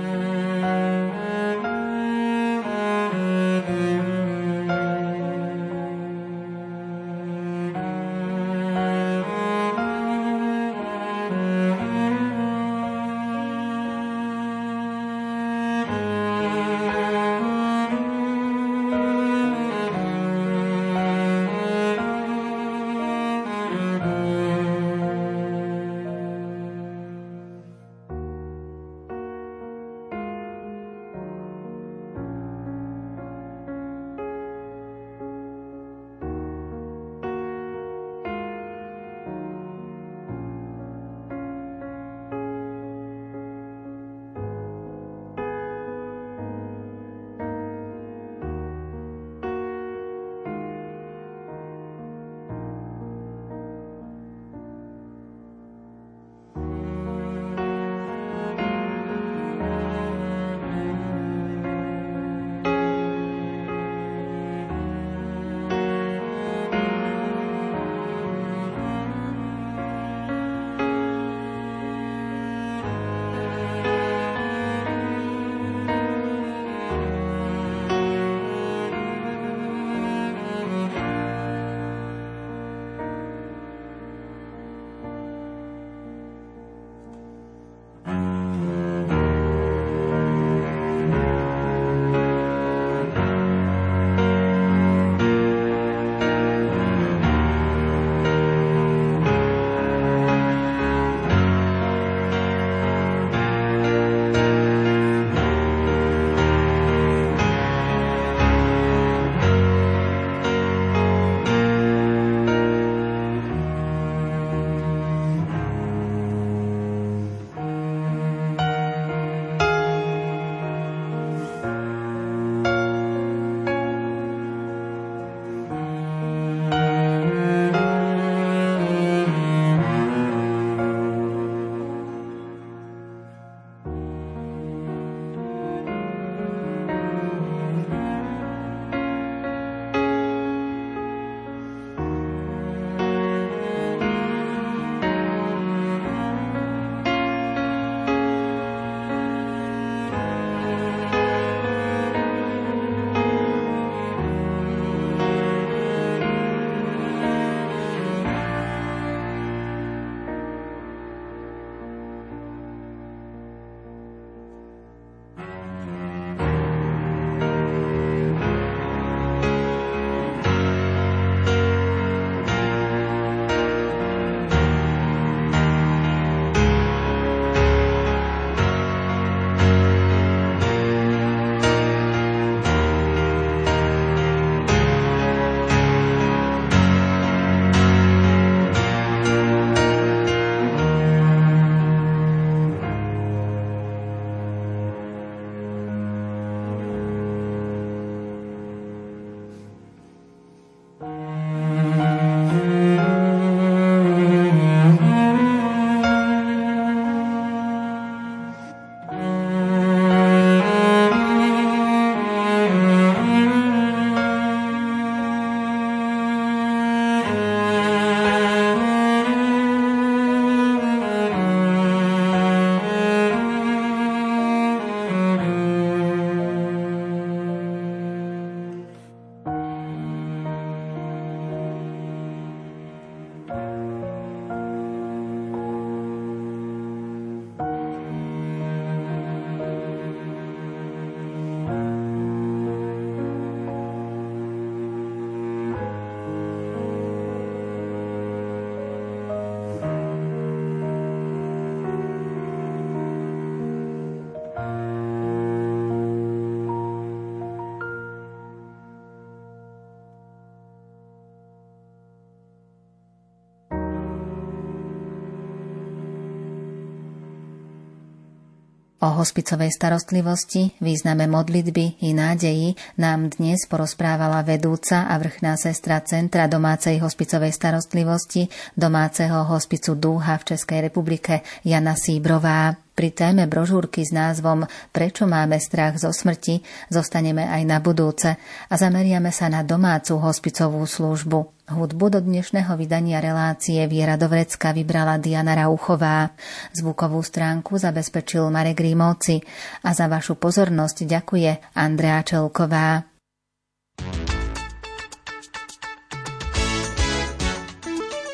O 269.01 269.09
hospicovej 269.17 269.73
starostlivosti, 269.73 270.77
význame 270.77 271.25
modlitby 271.25 272.05
i 272.05 272.13
nádeji 272.13 272.77
nám 273.01 273.33
dnes 273.33 273.65
porozprávala 273.65 274.45
vedúca 274.45 275.09
a 275.09 275.17
vrchná 275.17 275.57
sestra 275.57 276.05
Centra 276.05 276.45
domácej 276.45 277.01
hospicovej 277.01 277.49
starostlivosti 277.49 278.45
domáceho 278.77 279.49
hospicu 279.49 279.97
Dúha 279.97 280.37
v 280.37 280.53
Českej 280.53 280.85
republike 280.85 281.41
Jana 281.65 281.97
Síbrová. 281.97 282.77
Pri 282.93 283.09
téme 283.09 283.49
brožúrky 283.49 284.05
s 284.05 284.13
názvom 284.13 284.69
Prečo 284.93 285.25
máme 285.25 285.57
strach 285.57 285.97
zo 285.97 286.13
smrti 286.13 286.61
zostaneme 286.93 287.49
aj 287.49 287.61
na 287.65 287.81
budúce 287.81 288.37
a 288.69 288.73
zameriame 288.77 289.33
sa 289.33 289.49
na 289.49 289.65
domácu 289.65 290.21
hospicovú 290.21 290.85
službu. 290.85 291.60
Hudbu 291.71 292.11
do 292.11 292.19
dnešného 292.19 292.75
vydania 292.75 293.23
relácie 293.23 293.79
Viera 293.87 294.19
Dovrecka 294.19 294.75
vybrala 294.75 295.15
Diana 295.15 295.55
Rauchová. 295.55 296.35
Zvukovú 296.75 297.23
stránku 297.23 297.79
zabezpečil 297.79 298.51
Marek 298.51 298.83
Rímovci 298.83 299.39
a 299.87 299.95
za 299.95 300.11
vašu 300.11 300.35
pozornosť 300.35 301.07
ďakuje 301.07 301.79
Andrea 301.79 302.19
Čelková. 302.27 303.07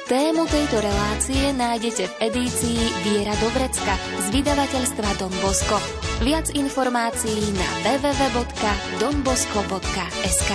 Tému 0.07 0.47
tejto 0.47 0.79
relácie 0.79 1.51
nájdete 1.51 2.07
v 2.07 2.31
edícii 2.31 2.79
Viera 3.03 3.35
Dobrecka 3.43 3.99
z 4.23 4.39
vydavateľstva 4.39 5.19
Don 5.19 5.35
Bosco. 5.43 5.75
Viac 6.23 6.47
informácií 6.55 7.51
na 7.53 7.69
www.donbosco.sk 7.83 10.51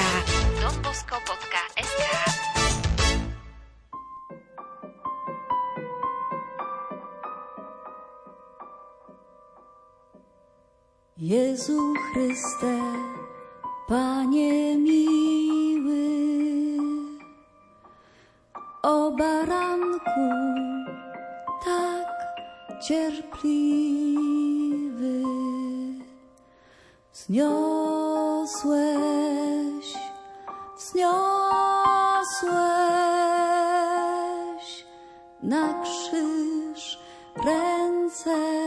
donbosco.sk 0.57 2.32
Jezu 11.23 11.95
Chryste, 11.95 12.79
Panie 13.89 14.77
miły, 14.77 16.09
o 18.83 19.11
baranku 19.11 20.31
tak 21.65 22.09
cierpliwy, 22.89 23.23
wzniosłeś, 27.13 28.75
wzniosłeś 30.77 31.13
na 35.43 35.83
krzyż 35.83 36.99
ręce 37.45 38.62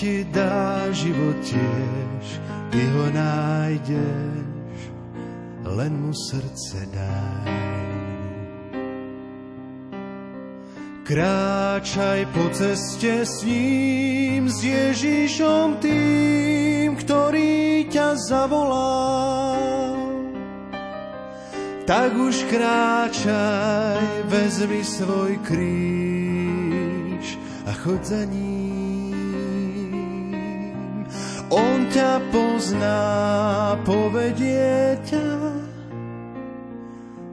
ti 0.00 0.24
dá 0.32 0.88
život 0.96 1.36
tiež, 1.44 2.24
ty 2.72 2.80
ho 2.88 3.12
nájdeš, 3.12 4.78
len 5.76 5.92
mu 5.92 6.16
srdce 6.16 6.88
daj. 6.88 7.52
Kráčaj 11.04 12.24
po 12.32 12.48
ceste 12.48 13.28
s 13.28 13.44
ním, 13.44 14.48
s 14.48 14.64
Ježišom 14.64 15.84
tým, 15.84 16.96
ktorý 16.96 17.84
ťa 17.92 18.16
zavolal. 18.24 20.00
Tak 21.84 22.16
už 22.16 22.48
kráčaj, 22.48 24.00
vezmi 24.32 24.80
svoj 24.80 25.36
kríž 25.44 27.26
a 27.68 27.76
chod 27.84 28.00
za 28.00 28.24
ním. 28.24 28.49
Ťa 31.90 32.22
pozná, 32.30 33.02
povedie 33.82 34.94
ťa 35.02 35.26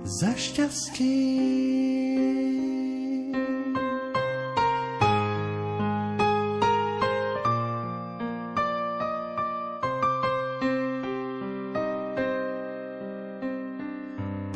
za 0.02 0.32
šťastím. 0.34 1.78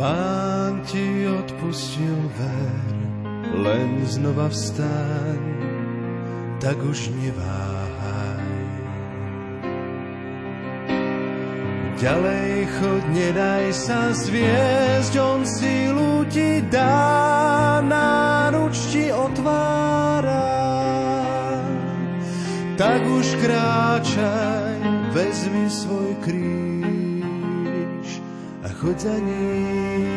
Pán 0.02 0.82
ti 0.90 1.30
odpustil 1.30 2.18
ver, 2.42 2.98
len 3.54 4.02
znova 4.10 4.50
vstaň, 4.50 5.38
tak 6.58 6.82
už 6.82 7.14
neváhaj. 7.22 8.81
Ďalej 12.02 12.66
chod, 12.82 13.04
nedaj 13.14 13.70
sa 13.78 14.10
zviesť, 14.10 15.22
on 15.22 15.46
sílu 15.46 16.26
ti 16.34 16.58
dá, 16.66 17.78
náruč 17.86 18.74
ti 18.90 19.14
otvára. 19.14 20.50
Tak 22.74 23.06
už 23.06 23.38
kráčaj, 23.46 24.82
vezmi 25.14 25.70
svoj 25.70 26.18
kríž 26.26 28.10
a 28.66 28.70
choď 28.82 28.98
za 28.98 29.18
ním. 29.22 30.10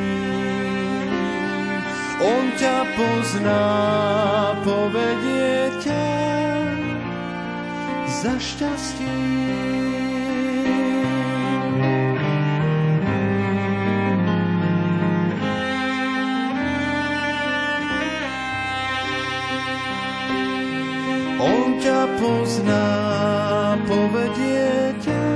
On 2.25 2.45
ťa 2.57 2.79
pozná, 2.97 3.65
povedie 4.65 5.69
ťa 5.85 6.09
za 8.09 8.41
šťastím. 8.41 9.84
Pozná, 22.19 22.87
povedie 23.87 24.95
ťa 25.03 25.27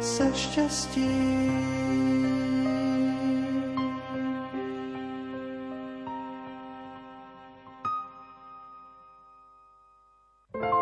sa 0.00 0.26
šťastím. 0.32 1.69